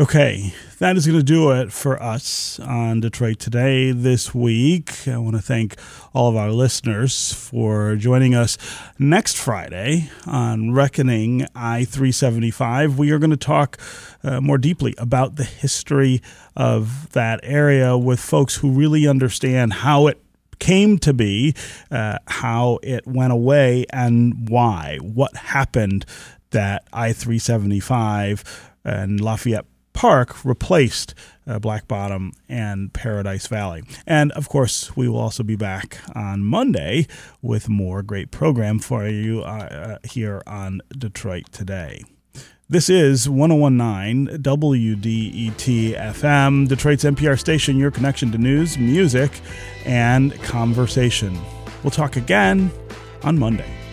[0.00, 5.08] Okay, that is going to do it for us on Detroit Today this week.
[5.08, 5.74] I want to thank
[6.14, 8.56] all of our listeners for joining us
[9.00, 12.96] next Friday on Reckoning I 375.
[12.96, 13.76] We are going to talk
[14.22, 16.22] uh, more deeply about the history
[16.54, 20.22] of that area with folks who really understand how it
[20.60, 21.56] came to be,
[21.90, 24.98] uh, how it went away, and why.
[25.02, 26.06] What happened
[26.50, 28.44] that I 375
[28.84, 29.66] and Lafayette
[29.98, 31.12] Park replaced
[31.44, 33.82] uh, Black Bottom and Paradise Valley.
[34.06, 37.08] And of course, we will also be back on Monday
[37.42, 42.04] with more great program for you uh, uh here on Detroit Today.
[42.68, 49.32] This is 1019 WDET FM, Detroit's NPR station, your connection to news, music,
[49.84, 51.36] and conversation.
[51.82, 52.70] We'll talk again
[53.24, 53.87] on Monday.